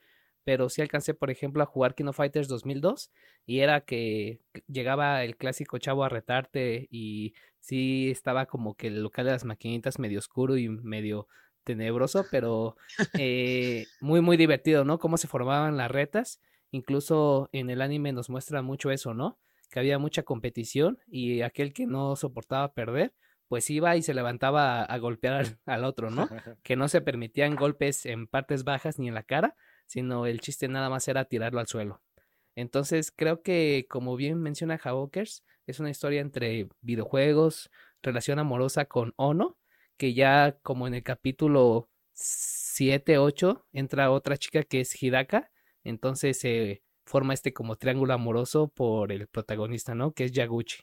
[0.44, 3.10] pero sí alcancé, por ejemplo, a jugar King of Fighters 2002
[3.46, 9.02] y era que llegaba el clásico chavo a retarte y sí estaba como que el
[9.02, 11.26] local de las maquinitas medio oscuro y medio
[11.64, 12.76] tenebroso, pero
[13.18, 14.98] eh, muy, muy divertido, ¿no?
[14.98, 16.40] Cómo se formaban las retas.
[16.70, 19.38] Incluso en el anime nos muestra mucho eso, ¿no?
[19.70, 23.14] Que había mucha competición y aquel que no soportaba perder,
[23.48, 26.28] pues iba y se levantaba a, golpear al, al otro, ¿no?
[26.62, 29.56] Que no se permitían golpes en partes bajas ni en la cara,
[29.86, 32.02] sino el chiste nada más era tirarlo al suelo.
[32.56, 37.70] Entonces creo que, como bien menciona Hawkers, es una historia entre videojuegos,
[38.02, 39.58] relación amorosa con Ono,
[39.96, 45.50] que ya como en el capítulo 7, 8, entra otra chica que es Hidaka,
[45.82, 50.12] entonces se forma este como triángulo amoroso por el protagonista, ¿no?
[50.12, 50.78] Que es Yaguchi.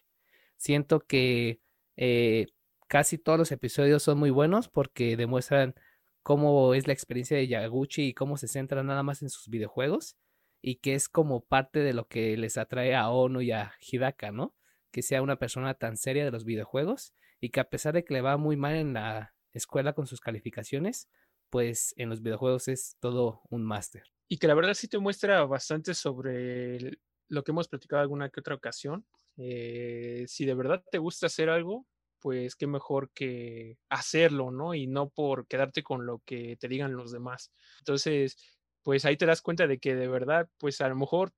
[0.57, 1.59] Siento que
[1.95, 2.47] eh,
[2.87, 5.75] casi todos los episodios son muy buenos porque demuestran
[6.23, 10.17] cómo es la experiencia de Yaguchi y cómo se centra nada más en sus videojuegos
[10.61, 14.31] y que es como parte de lo que les atrae a Ono y a Hidaka,
[14.31, 14.55] ¿no?
[14.91, 18.13] Que sea una persona tan seria de los videojuegos y que a pesar de que
[18.13, 21.09] le va muy mal en la escuela con sus calificaciones,
[21.49, 24.03] pues en los videojuegos es todo un máster.
[24.27, 28.39] Y que la verdad sí te muestra bastante sobre lo que hemos platicado alguna que
[28.39, 29.05] otra ocasión.
[29.37, 31.87] Eh, si de verdad te gusta hacer algo,
[32.21, 34.73] pues qué mejor que hacerlo, ¿no?
[34.75, 37.51] Y no por quedarte con lo que te digan los demás.
[37.79, 38.37] Entonces,
[38.83, 41.33] pues ahí te das cuenta de que de verdad, pues a lo mejor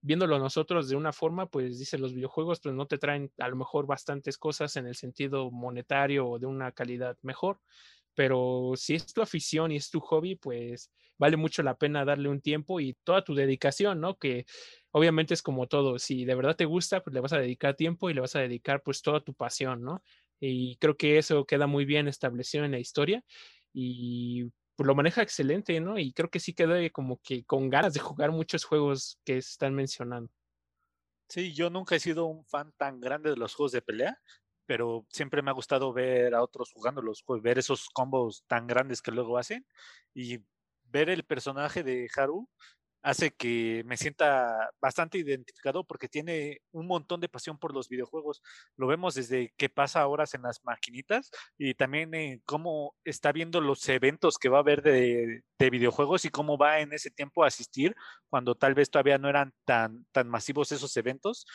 [0.00, 3.56] viéndolo nosotros de una forma, pues dice los videojuegos, pues no te traen a lo
[3.56, 7.60] mejor bastantes cosas en el sentido monetario o de una calidad mejor,
[8.14, 12.28] pero si es tu afición y es tu hobby, pues vale mucho la pena darle
[12.28, 14.18] un tiempo y toda tu dedicación, ¿no?
[14.18, 14.46] Que
[14.92, 18.10] obviamente es como todo, si de verdad te gusta, pues le vas a dedicar tiempo
[18.10, 20.02] y le vas a dedicar pues toda tu pasión, ¿no?
[20.40, 23.24] Y creo que eso queda muy bien establecido en la historia
[23.72, 24.44] y
[24.76, 25.98] pues, lo maneja excelente, ¿no?
[25.98, 29.74] Y creo que sí queda como que con ganas de jugar muchos juegos que están
[29.74, 30.32] mencionando.
[31.28, 34.18] Sí, yo nunca he sido un fan tan grande de los juegos de pelea,
[34.64, 38.66] pero siempre me ha gustado ver a otros jugando los juegos, ver esos combos tan
[38.66, 39.66] grandes que luego hacen
[40.14, 40.38] y
[40.84, 42.48] ver el personaje de Haru
[43.02, 48.42] hace que me sienta bastante identificado porque tiene un montón de pasión por los videojuegos.
[48.76, 53.88] Lo vemos desde que pasa horas en las maquinitas y también cómo está viendo los
[53.88, 57.48] eventos que va a haber de, de, videojuegos y cómo va en ese tiempo a
[57.48, 57.94] asistir
[58.28, 61.46] cuando tal vez todavía no eran tan, tan masivos esos eventos.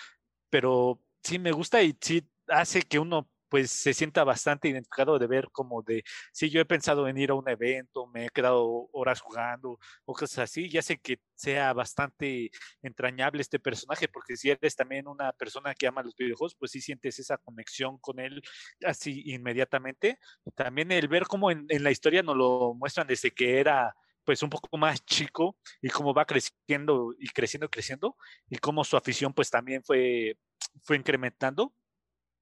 [0.49, 5.27] Pero sí me gusta y sí hace que uno pues se sienta bastante identificado de
[5.27, 8.89] ver como de, si yo he pensado en ir a un evento, me he quedado
[8.93, 12.49] horas jugando o cosas así, ya sé que sea bastante
[12.81, 16.81] entrañable este personaje, porque si eres también una persona que ama los videojuegos, pues sí
[16.81, 18.41] sientes esa conexión con él
[18.83, 20.17] así inmediatamente.
[20.55, 23.93] También el ver cómo en, en la historia nos lo muestran desde que era
[24.23, 28.17] pues un poco más chico y cómo va creciendo y creciendo y creciendo
[28.49, 30.39] y cómo su afición pues también fue,
[30.81, 31.71] fue incrementando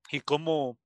[0.09, 0.80] y cómo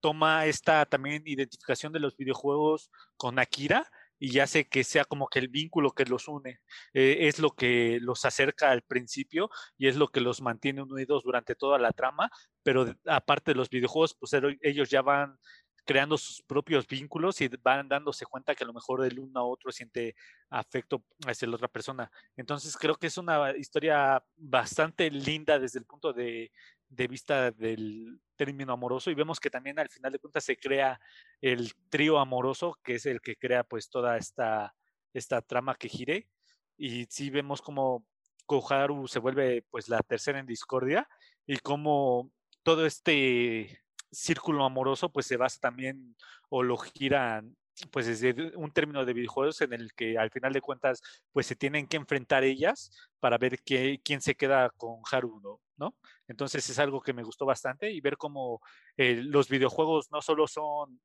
[0.00, 3.88] toma esta también identificación de los videojuegos con Akira
[4.20, 6.60] y hace que sea como que el vínculo que los une.
[6.92, 11.24] Eh, es lo que los acerca al principio y es lo que los mantiene unidos
[11.24, 12.30] durante toda la trama,
[12.62, 15.38] pero aparte de los videojuegos, pues ellos ya van
[15.86, 19.44] creando sus propios vínculos y van dándose cuenta que a lo mejor el uno a
[19.44, 20.14] otro siente
[20.50, 22.10] afecto hacia la otra persona.
[22.36, 26.52] Entonces creo que es una historia bastante linda desde el punto de,
[26.90, 31.00] de vista del término amoroso y vemos que también al final de cuentas se crea
[31.40, 34.74] el trío amoroso que es el que crea pues toda esta,
[35.14, 36.28] esta trama que gire.
[36.76, 38.04] Y sí vemos como
[38.46, 41.08] Koharu se vuelve pues la tercera en discordia
[41.46, 42.30] y como
[42.62, 43.80] todo este
[44.10, 46.16] círculo amoroso pues se basa también
[46.48, 47.56] o lo giran
[47.90, 51.00] pues desde un término de videojuegos en el que al final de cuentas
[51.32, 52.90] pues se tienen que enfrentar ellas
[53.20, 55.96] para ver qué, quién se queda con Haru, ¿no?
[56.28, 58.60] Entonces es algo que me gustó bastante y ver cómo
[58.96, 61.00] eh, los videojuegos no solo son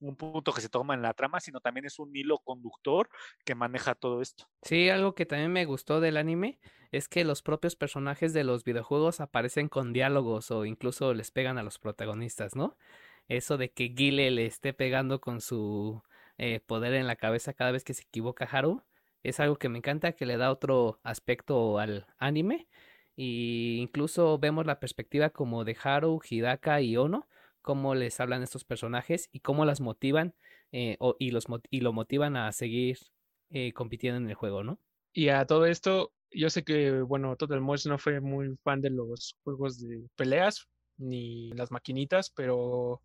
[0.00, 3.08] un punto que se toma en la trama, sino también es un hilo conductor
[3.44, 4.46] que maneja todo esto.
[4.62, 6.60] Sí, algo que también me gustó del anime
[6.92, 11.58] es que los propios personajes de los videojuegos aparecen con diálogos o incluso les pegan
[11.58, 12.76] a los protagonistas, ¿no?
[13.28, 16.02] Eso de que Guile le esté pegando con su
[16.38, 18.82] eh, poder en la cabeza cada vez que se equivoca Haru
[19.22, 22.68] es algo que me encanta, que le da otro aspecto al anime.
[23.16, 27.26] Y incluso vemos la perspectiva como de Haru, Hidaka y Ono,
[27.62, 30.34] cómo les hablan estos personajes y cómo las motivan
[30.70, 32.98] eh, y, los, y lo motivan a seguir
[33.50, 34.78] eh, compitiendo en el juego, ¿no?
[35.12, 38.90] Y a todo esto, yo sé que, bueno, Total Mosh no fue muy fan de
[38.90, 40.68] los juegos de peleas
[40.98, 43.02] ni las maquinitas, pero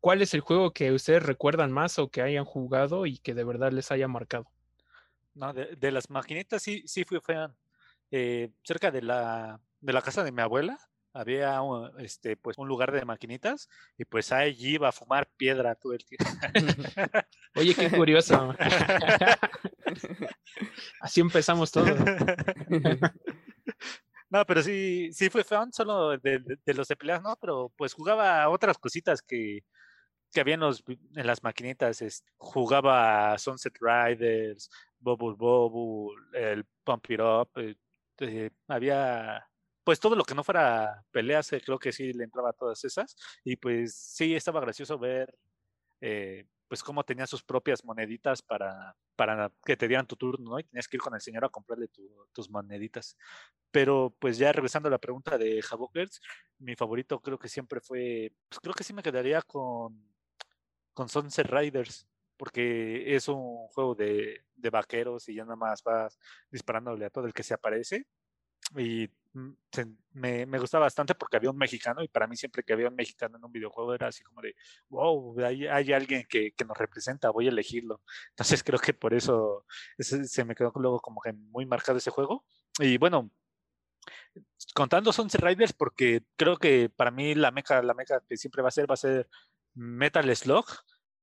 [0.00, 3.44] ¿cuál es el juego que ustedes recuerdan más o que hayan jugado y que de
[3.44, 4.46] verdad les haya marcado?
[5.34, 7.54] No, de, las maquinitas sí, sí fui fan.
[8.10, 10.78] Eh, cerca de la, de la casa de mi abuela
[11.14, 13.68] había un, este, pues, un lugar de maquinitas
[13.98, 16.24] y pues ahí iba a fumar piedra todo el tiempo.
[17.54, 18.54] Oye, qué curioso.
[21.00, 21.86] Así empezamos todo.
[24.32, 26.42] No, pero sí, sí fue fan solo de,
[26.74, 27.36] los de peleas, ¿no?
[27.38, 29.60] Pero pues jugaba otras cositas que,
[30.32, 32.00] que había en, los, en las maquinitas.
[32.02, 37.50] Es, jugaba Sunset Riders, Bubble Bubble, el Pump It Up.
[37.56, 37.76] Eh,
[38.20, 39.46] eh, había
[39.84, 42.82] pues todo lo que no fuera peleas, eh, creo que sí le entraba a todas
[42.84, 43.14] esas.
[43.44, 45.34] Y pues sí, estaba gracioso ver
[46.72, 50.58] pues cómo tenía sus propias moneditas para, para que te dieran tu turno, ¿no?
[50.58, 51.86] Y tenías que ir con el señor a comprarle
[52.32, 53.14] tus moneditas.
[53.70, 56.22] Pero pues ya regresando a la pregunta de Javokers,
[56.60, 60.02] mi favorito creo que siempre fue, pues creo que sí me quedaría con,
[60.94, 62.06] con Sunset Riders
[62.38, 66.18] porque es un juego de, de, vaqueros y ya nada más vas
[66.50, 68.06] disparándole a todo el que se aparece
[68.78, 72.88] y me, me gustaba bastante porque había un mexicano y para mí siempre que había
[72.88, 74.54] un mexicano en un videojuego era así como de,
[74.88, 78.02] wow, hay, hay alguien que, que, nos representa, voy a elegirlo.
[78.30, 79.64] Entonces creo que por eso
[79.98, 82.44] se me quedó luego como que muy marcado ese juego.
[82.78, 83.30] Y bueno,
[84.74, 88.68] contando Sunset Riders porque creo que para mí la meca, la meca que siempre va
[88.68, 89.28] a ser va a ser
[89.74, 90.66] Metal Slug,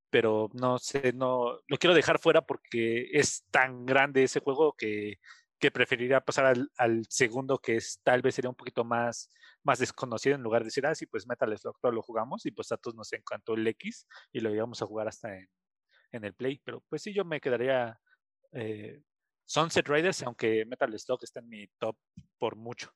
[0.09, 5.19] pero no sé, no lo quiero dejar fuera porque es tan grande ese juego que
[5.59, 9.29] que preferiría pasar al, segundo, que es tal vez sería un poquito más,
[9.63, 12.51] más desconocido, en lugar de decir, ah, sí, pues Metal Slug todo lo jugamos, y
[12.51, 15.37] pues a todos nos encantó el X, y lo íbamos a jugar hasta
[16.11, 16.61] en, el Play.
[16.63, 17.99] Pero pues sí, yo me quedaría
[18.53, 19.01] eh,
[19.45, 21.97] Sunset Riders, aunque Metal Slug está en mi top
[22.37, 22.91] por mucho.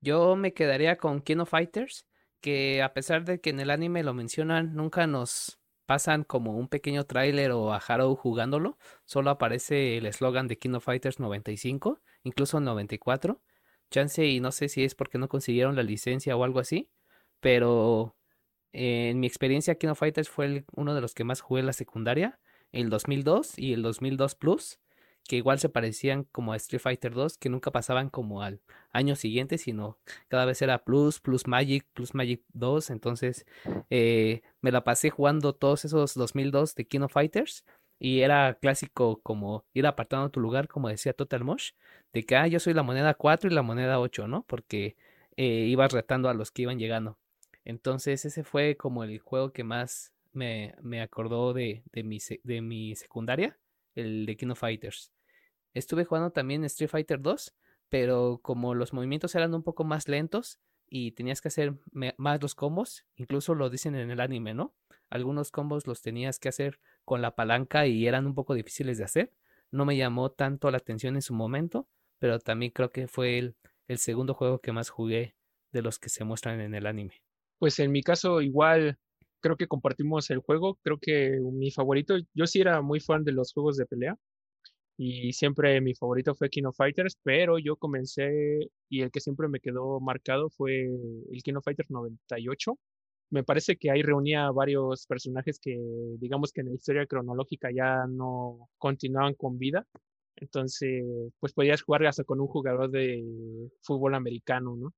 [0.00, 2.06] Yo me quedaría con Kino Fighters,
[2.40, 5.57] que a pesar de que en el anime lo mencionan, nunca nos
[5.88, 8.76] pasan como un pequeño tráiler o a Harold jugándolo,
[9.06, 13.40] solo aparece el eslogan de King of Fighters 95, incluso 94.
[13.90, 16.90] Chance y no sé si es porque no consiguieron la licencia o algo así,
[17.40, 18.14] pero
[18.72, 21.72] en mi experiencia King of Fighters fue uno de los que más jugué en la
[21.72, 22.38] secundaria,
[22.70, 24.80] el 2002 y el 2002 Plus
[25.28, 28.60] que igual se parecían como a Street Fighter 2, que nunca pasaban como al
[28.90, 29.98] año siguiente, sino
[30.28, 32.90] cada vez era Plus, Plus Magic, Plus Magic 2.
[32.90, 33.46] Entonces
[33.90, 37.64] eh, me la pasé jugando todos esos 2002 de King of Fighters.
[38.00, 41.72] Y era clásico como ir apartando tu lugar, como decía Total Mosh,
[42.12, 44.44] de que ah, yo soy la moneda 4 y la moneda 8, ¿no?
[44.44, 44.96] Porque
[45.36, 47.18] eh, ibas retando a los que iban llegando.
[47.64, 52.62] Entonces ese fue como el juego que más me, me acordó de, de, mi, de
[52.62, 53.58] mi secundaria,
[53.94, 55.12] el de King of Fighters.
[55.78, 57.54] Estuve jugando también Street Fighter 2,
[57.88, 60.58] pero como los movimientos eran un poco más lentos
[60.88, 64.74] y tenías que hacer más los combos, incluso lo dicen en el anime, ¿no?
[65.08, 69.04] Algunos combos los tenías que hacer con la palanca y eran un poco difíciles de
[69.04, 69.32] hacer.
[69.70, 71.86] No me llamó tanto la atención en su momento,
[72.18, 73.54] pero también creo que fue el,
[73.86, 75.36] el segundo juego que más jugué
[75.70, 77.22] de los que se muestran en el anime.
[77.60, 78.98] Pues en mi caso igual
[79.40, 83.30] creo que compartimos el juego, creo que mi favorito, yo sí era muy fan de
[83.30, 84.16] los juegos de pelea,
[85.00, 89.48] y siempre mi favorito fue King of Fighters, pero yo comencé y el que siempre
[89.48, 92.76] me quedó marcado fue el King of Fighters 98.
[93.30, 95.78] Me parece que ahí reunía varios personajes que
[96.18, 99.86] digamos que en la historia cronológica ya no continuaban con vida.
[100.36, 101.04] Entonces,
[101.38, 103.24] pues podías jugar hasta con un jugador de
[103.82, 104.94] fútbol americano, ¿no?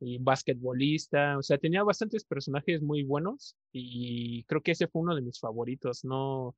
[0.00, 5.14] Y basquetbolista, o sea, tenía bastantes personajes muy buenos y creo que ese fue uno
[5.14, 6.56] de mis favoritos, no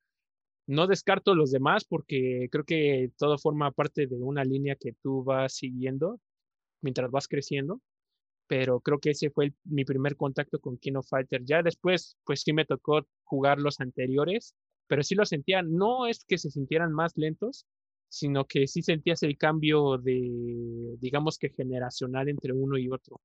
[0.66, 5.24] no descarto los demás porque creo que todo forma parte de una línea que tú
[5.24, 6.20] vas siguiendo
[6.82, 7.80] mientras vas creciendo,
[8.46, 11.44] pero creo que ese fue mi primer contacto con King of Fighter.
[11.44, 14.54] Ya después, pues sí me tocó jugar los anteriores,
[14.86, 17.66] pero sí lo sentía, no es que se sintieran más lentos,
[18.08, 23.20] sino que sí sentías el cambio de, digamos que generacional entre uno y otro.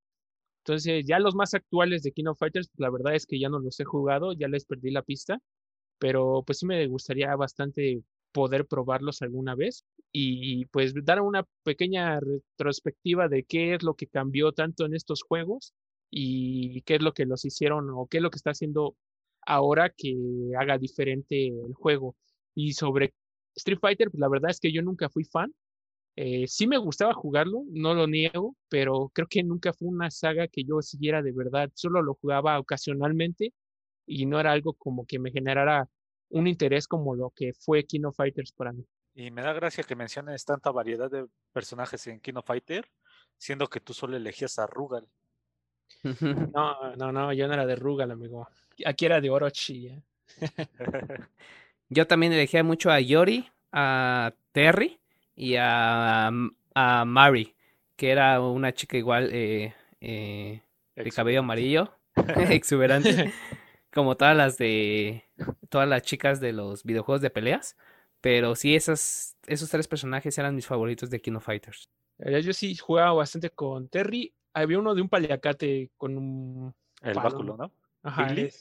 [0.63, 3.59] Entonces, ya los más actuales de King of Fighters, la verdad es que ya no
[3.59, 5.39] los he jugado, ya les perdí la pista,
[5.99, 12.19] pero pues sí me gustaría bastante poder probarlos alguna vez y pues dar una pequeña
[12.19, 15.73] retrospectiva de qué es lo que cambió tanto en estos juegos
[16.09, 18.95] y qué es lo que los hicieron o qué es lo que está haciendo
[19.45, 20.15] ahora que
[20.59, 22.15] haga diferente el juego.
[22.53, 23.13] Y sobre
[23.55, 25.53] Street Fighter, pues la verdad es que yo nunca fui fan.
[26.17, 30.47] Eh, sí me gustaba jugarlo, no lo niego, pero creo que nunca fue una saga
[30.47, 31.71] que yo siguiera de verdad.
[31.75, 33.53] Solo lo jugaba ocasionalmente
[34.05, 35.87] y no era algo como que me generara
[36.29, 38.85] un interés como lo que fue Kino Fighters para mí.
[39.13, 42.89] Y me da gracia que menciones tanta variedad de personajes en Kino Fighter,
[43.37, 45.07] siendo que tú solo elegías a Rugal.
[46.53, 48.47] No, no, no, yo no era de Rugal, amigo.
[48.85, 49.87] Aquí era de Orochi.
[49.87, 50.03] ¿eh?
[51.89, 54.99] yo también elegía mucho a Yori, a Terry
[55.35, 56.31] y a,
[56.73, 57.55] a Mari,
[57.95, 60.61] que era una chica igual eh, eh,
[60.95, 61.91] de cabello amarillo,
[62.49, 63.33] exuberante,
[63.95, 65.23] como todas las de
[65.69, 67.77] todas las chicas de los videojuegos de peleas.
[68.19, 71.89] Pero sí, esos, esos tres personajes eran mis favoritos de Kino Fighters.
[72.17, 74.33] Yo sí jugaba bastante con Terry.
[74.53, 76.75] Había uno de un paliacate con un.
[77.01, 77.71] El báculo, ¿no?
[78.03, 78.25] Ajá.
[78.25, 78.51] Billy.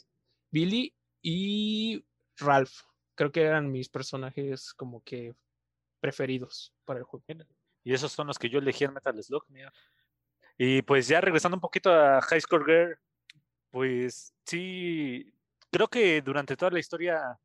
[0.50, 2.04] Billy y
[2.38, 2.82] Ralph.
[3.16, 5.34] Creo que eran mis personajes como que
[5.98, 7.24] preferidos para el juego.
[7.82, 9.72] Y esos son los que yo elegí en Metal Slug, mira.
[10.56, 12.98] Y pues ya regresando un poquito a High Score Girl,
[13.74, 15.34] pues sí,
[15.72, 17.40] creo que durante toda la historia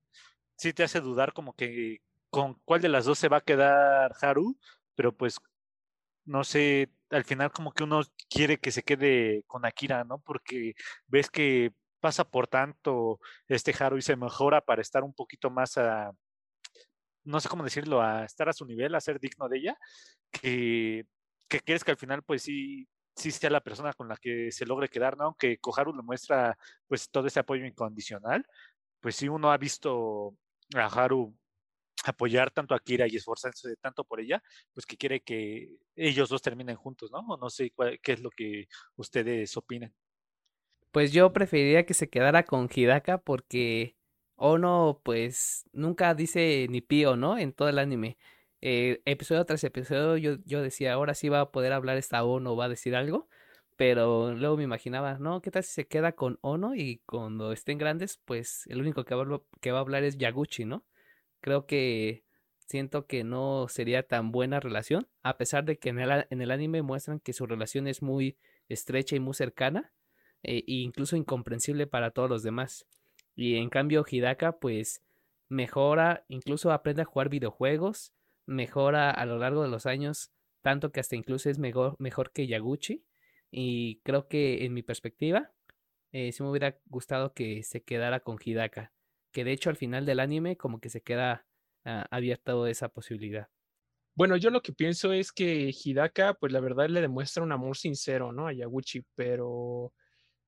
[0.57, 4.13] sí te hace dudar como que con cuál de las dos se va a quedar
[4.21, 4.55] Haru,
[4.95, 5.39] pero pues
[6.25, 10.19] no sé, al final como que uno quiere que se quede con Akira, ¿no?
[10.21, 10.75] Porque
[11.07, 15.79] ves que pasa por tanto este Haru y se mejora para estar un poquito más
[15.79, 16.11] a,
[17.23, 19.77] no sé cómo decirlo, a estar a su nivel, a ser digno de ella,
[20.31, 21.07] que,
[21.47, 22.87] que quieres que al final pues sí,
[23.19, 25.25] sí sea la persona con la que se logre quedar, ¿no?
[25.25, 26.57] Aunque Koharu le muestra
[26.87, 28.45] pues todo ese apoyo incondicional,
[28.99, 30.35] pues sí uno ha visto
[30.75, 31.35] a Haru
[32.05, 34.41] apoyar tanto a Kira y esforzarse tanto por ella,
[34.73, 37.21] pues que quiere que ellos dos terminen juntos, ¿no?
[37.37, 39.93] No sé qué es lo que ustedes opinan.
[40.91, 43.97] Pues yo preferiría que se quedara con Hidaka porque
[44.35, 47.37] Ono pues nunca dice ni pío, ¿no?
[47.37, 48.17] En todo el anime.
[48.61, 52.55] Eh, episodio tras episodio yo, yo decía, ahora sí va a poder hablar esta Ono,
[52.55, 53.27] va a decir algo.
[53.77, 55.41] Pero luego me imaginaba, ¿no?
[55.41, 59.15] ¿Qué tal si se queda con Ono y cuando estén grandes, pues el único que
[59.15, 60.85] va, que va a hablar es Yaguchi, ¿no?
[61.39, 62.25] Creo que
[62.69, 66.51] siento que no sería tan buena relación, a pesar de que en el, en el
[66.51, 68.37] anime muestran que su relación es muy
[68.67, 69.93] estrecha y muy cercana,
[70.43, 72.85] e incluso incomprensible para todos los demás.
[73.33, 75.01] Y en cambio Hidaka pues
[75.47, 78.13] mejora, incluso aprende a jugar videojuegos,
[78.49, 80.31] mejora a lo largo de los años,
[80.61, 83.05] tanto que hasta incluso es mejor, mejor que Yaguchi.
[83.51, 85.51] Y creo que en mi perspectiva,
[86.11, 88.91] eh, sí me hubiera gustado que se quedara con Hidaka
[89.31, 91.45] que de hecho al final del anime como que se queda
[91.85, 93.47] uh, abierta esa posibilidad.
[94.15, 97.77] Bueno, yo lo que pienso es que Hidaka, pues la verdad le demuestra un amor
[97.77, 98.47] sincero, ¿no?
[98.47, 99.93] A Yaguchi, pero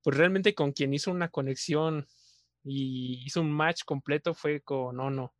[0.03, 2.05] pues realmente con quien hizo una conexión
[2.63, 5.33] y hizo un match completo fue con Ono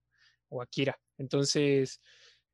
[0.50, 0.98] o Akira.
[1.18, 2.00] Entonces,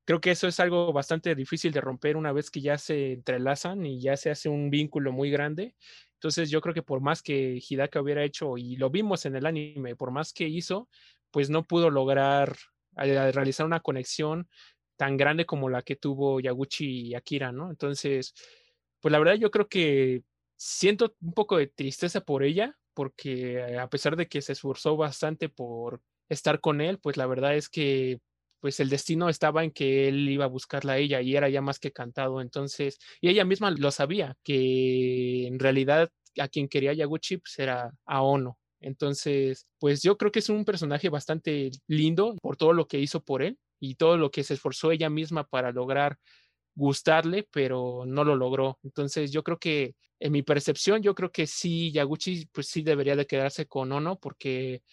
[0.07, 3.85] creo que eso es algo bastante difícil de romper una vez que ya se entrelazan
[3.85, 5.75] y ya se hace un vínculo muy grande.
[6.13, 9.45] Entonces yo creo que por más que Hidaka hubiera hecho, y lo vimos en el
[9.45, 10.87] anime, por más que hizo,
[11.29, 12.55] pues no pudo lograr
[13.03, 14.47] eh, realizar una conexión
[14.95, 17.69] tan grande como la que tuvo Yaguchi y Akira, ¿no?
[17.69, 18.33] Entonces,
[19.01, 20.23] pues la verdad yo creo que
[20.55, 25.49] siento un poco de tristeza por ella, porque a pesar de que se esforzó bastante
[25.49, 28.21] por estar con él, pues la verdad es que
[28.59, 31.61] pues el destino estaba en que él iba a buscarla a ella y era ya
[31.61, 32.41] más que cantado.
[32.41, 37.91] Entonces, y ella misma lo sabía, que en realidad a quien quería Yaguchi pues era
[38.05, 38.57] a Ono.
[38.79, 43.23] Entonces, pues yo creo que es un personaje bastante lindo por todo lo que hizo
[43.23, 46.17] por él y todo lo que se esforzó ella misma para lograr
[46.75, 48.79] gustarle, pero no lo logró.
[48.83, 53.15] Entonces, yo creo que en mi percepción, yo creo que sí, Yaguchi, pues sí debería
[53.15, 54.83] de quedarse con Ono porque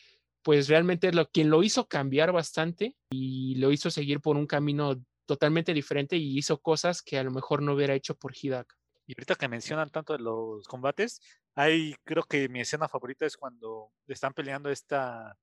[0.44, 5.02] pues realmente lo, quien lo hizo cambiar bastante y lo hizo seguir por un camino
[5.26, 8.76] totalmente diferente y hizo cosas que a lo mejor no hubiera hecho por Hidaka.
[9.06, 11.20] Y ahorita que mencionan tanto de los combates,
[11.54, 15.34] hay creo que mi escena favorita es cuando están peleando esta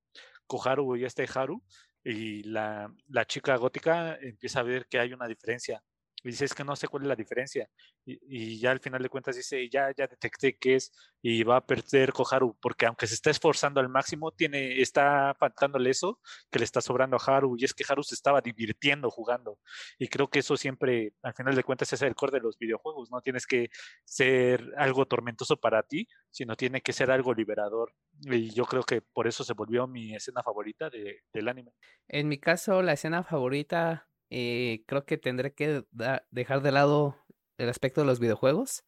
[0.46, 1.64] Koharu y este Haru
[2.04, 5.84] y la, la chica gótica empieza a ver que hay una diferencia
[6.24, 7.70] Y dice, es que no sé cuál es la diferencia.
[8.06, 10.92] Y, y ya al final de cuentas dice, ya, ya detecté qué es
[11.22, 15.90] y va a perder Koharu, porque aunque se está esforzando al máximo, tiene, está faltándole
[15.90, 16.20] eso
[16.52, 17.56] que le está sobrando a Haru.
[17.58, 19.60] Y es que Haru se estaba divirtiendo jugando.
[19.98, 23.10] Y creo que eso siempre, al final de cuentas, es el core de los videojuegos.
[23.12, 23.70] No tienes que
[24.04, 27.94] ser algo tormentoso para ti, sino tiene que ser algo liberador.
[28.22, 31.72] Y yo creo que por eso se volvió mi escena favorita de- del anime.
[32.08, 35.84] En mi caso, la escena favorita, eh, creo que tendré que
[36.32, 37.18] dejar de lado
[37.58, 38.86] el aspecto de los videojuegos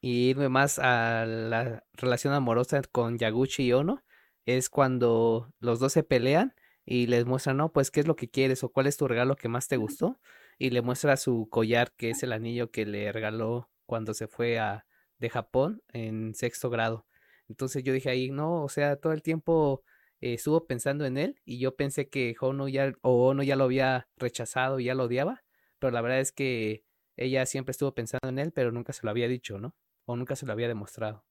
[0.00, 4.02] y irme más a la relación amorosa con Yaguchi y Ono.
[4.46, 6.54] Es cuando los dos se pelean
[6.86, 9.36] y les muestran, no, pues, qué es lo que quieres o cuál es tu regalo
[9.36, 10.18] que más te gustó.
[10.58, 14.58] Y le muestra su collar, que es el anillo que le regaló cuando se fue
[14.58, 14.86] a,
[15.18, 17.06] de Japón en sexto grado.
[17.48, 19.82] Entonces yo dije ahí, no, o sea, todo el tiempo
[20.20, 23.64] eh, estuvo pensando en él y yo pensé que Ono ya, o Ono ya lo
[23.64, 25.44] había rechazado y ya lo odiaba,
[25.78, 26.84] pero la verdad es que
[27.16, 29.76] ella siempre estuvo pensando en él, pero nunca se lo había dicho, ¿no?
[30.06, 31.26] O nunca se lo había demostrado.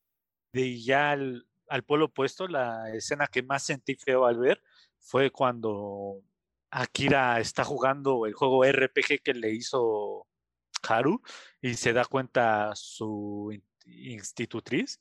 [0.54, 4.62] De ya al, al polo opuesto, la escena que más sentí feo al ver
[4.98, 6.24] fue cuando
[6.72, 10.28] Akira está jugando el juego RPG que le hizo
[10.88, 11.22] Haru
[11.62, 15.00] y se da cuenta su in- institutriz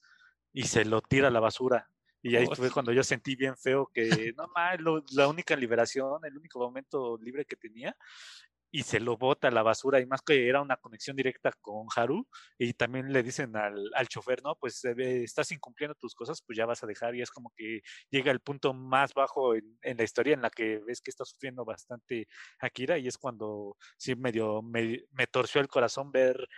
[0.52, 1.90] y se lo tira a la basura.
[2.28, 4.78] Y ahí fue cuando yo sentí bien feo que no más,
[5.12, 7.96] la única liberación, el único momento libre que tenía
[8.70, 11.86] y se lo bota a la basura y más que era una conexión directa con
[11.94, 12.26] Haru
[12.58, 16.56] y también le dicen al, al chofer, no, pues eh, estás incumpliendo tus cosas, pues
[16.58, 19.96] ya vas a dejar y es como que llega el punto más bajo en, en
[19.96, 22.28] la historia en la que ves que está sufriendo bastante
[22.60, 26.48] Akira y es cuando sí medio me, me torció el corazón ver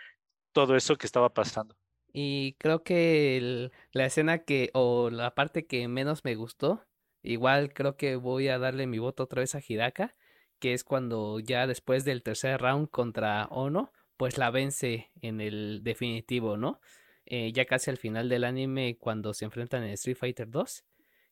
[0.51, 1.75] todo eso que estaba pasando.
[2.13, 6.85] Y creo que la escena que, o la parte que menos me gustó,
[7.23, 10.15] igual creo que voy a darle mi voto otra vez a Hidaka,
[10.59, 15.81] que es cuando ya después del tercer round contra Ono, pues la vence en el
[15.83, 16.79] definitivo, ¿no?
[17.25, 20.85] Eh, ya casi al final del anime, cuando se enfrentan en Street Fighter 2,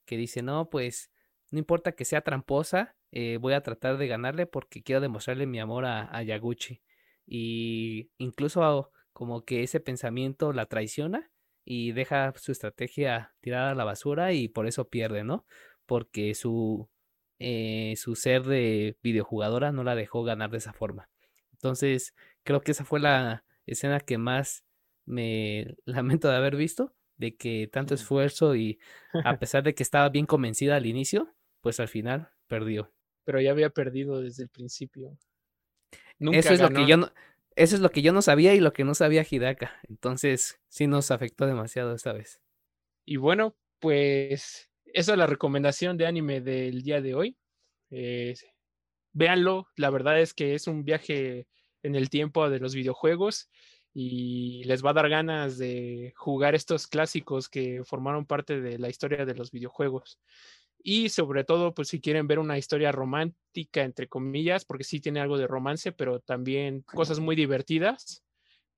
[0.05, 1.11] que dice, no, pues
[1.51, 5.59] no importa que sea tramposa, eh, voy a tratar de ganarle porque quiero demostrarle mi
[5.59, 6.81] amor a, a Yaguchi.
[7.25, 11.29] Y incluso como que ese pensamiento la traiciona
[11.65, 15.45] y deja su estrategia tirada a la basura y por eso pierde, ¿no?
[15.85, 16.87] Porque su,
[17.37, 21.09] eh, su ser de videojugadora no la dejó ganar de esa forma.
[21.51, 24.63] Entonces, creo que esa fue la escena que más
[25.05, 28.79] me lamento de haber visto, de que tanto esfuerzo y
[29.11, 32.93] a pesar de que estaba bien convencida al inicio, pues al final perdió.
[33.25, 35.17] Pero ya había perdido desde el principio.
[36.19, 37.11] Nunca Eso es lo que yo no,
[37.55, 39.79] eso es lo que yo no sabía y lo que no sabía Hidaka.
[39.87, 42.41] Entonces, sí nos afectó demasiado esta vez.
[43.05, 47.37] Y bueno, pues esa es la recomendación de anime del día de hoy.
[47.91, 48.35] Eh,
[49.13, 51.47] véanlo, la verdad es que es un viaje
[51.83, 53.49] en el tiempo de los videojuegos
[53.93, 58.89] y les va a dar ganas de jugar estos clásicos que formaron parte de la
[58.89, 60.19] historia de los videojuegos.
[60.81, 65.19] Y sobre todo, pues si quieren ver una historia romántica, entre comillas, porque sí tiene
[65.19, 68.23] algo de romance, pero también cosas muy divertidas,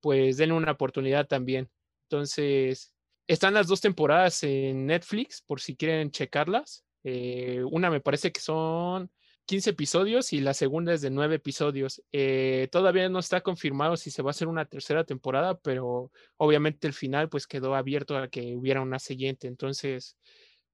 [0.00, 1.70] pues denle una oportunidad también.
[2.08, 2.94] Entonces,
[3.26, 6.84] están las dos temporadas en Netflix, por si quieren checarlas.
[7.04, 9.10] Eh, una me parece que son
[9.46, 12.02] 15 episodios y la segunda es de 9 episodios.
[12.12, 16.86] Eh, todavía no está confirmado si se va a hacer una tercera temporada, pero obviamente
[16.86, 19.48] el final pues quedó abierto a que hubiera una siguiente.
[19.48, 20.16] Entonces,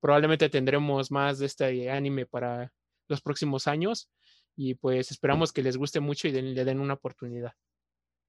[0.01, 2.73] probablemente tendremos más de este anime para
[3.09, 4.11] los próximos años
[4.57, 7.53] y pues esperamos que les guste mucho y den- le den una oportunidad.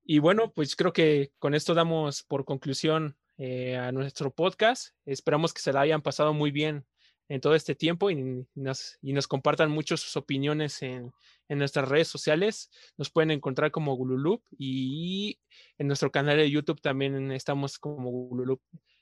[0.03, 4.95] Y bueno, pues creo que con esto damos por conclusión eh, a nuestro podcast.
[5.05, 6.85] Esperamos que se la hayan pasado muy bien
[7.27, 11.11] en todo este tiempo y nos, y nos compartan mucho sus opiniones en,
[11.47, 12.71] en nuestras redes sociales.
[12.97, 15.39] Nos pueden encontrar como Gululup y
[15.77, 18.61] en nuestro canal de YouTube también estamos como Gululup.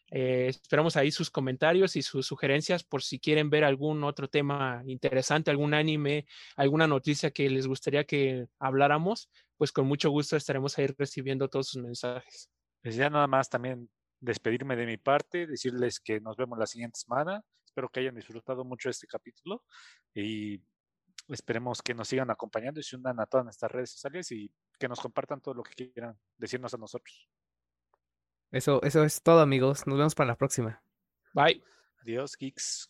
[0.09, 4.81] Eh, esperamos ahí sus comentarios y sus sugerencias por si quieren ver algún otro tema
[4.85, 10.77] interesante, algún anime, alguna noticia que les gustaría que habláramos, pues con mucho gusto estaremos
[10.77, 12.49] ahí recibiendo todos sus mensajes.
[12.81, 13.89] Pues ya nada más también
[14.19, 17.43] despedirme de mi parte, decirles que nos vemos la siguiente semana.
[17.65, 19.63] Espero que hayan disfrutado mucho este capítulo
[20.13, 20.61] y
[21.27, 24.49] esperemos que nos sigan acompañando y se unan a todas nuestras redes sociales y
[24.79, 27.27] que nos compartan todo lo que quieran decirnos a nosotros.
[28.51, 29.87] Eso, eso es todo, amigos.
[29.87, 30.81] Nos vemos para la próxima.
[31.33, 31.61] Bye.
[32.01, 32.89] Adiós, geeks.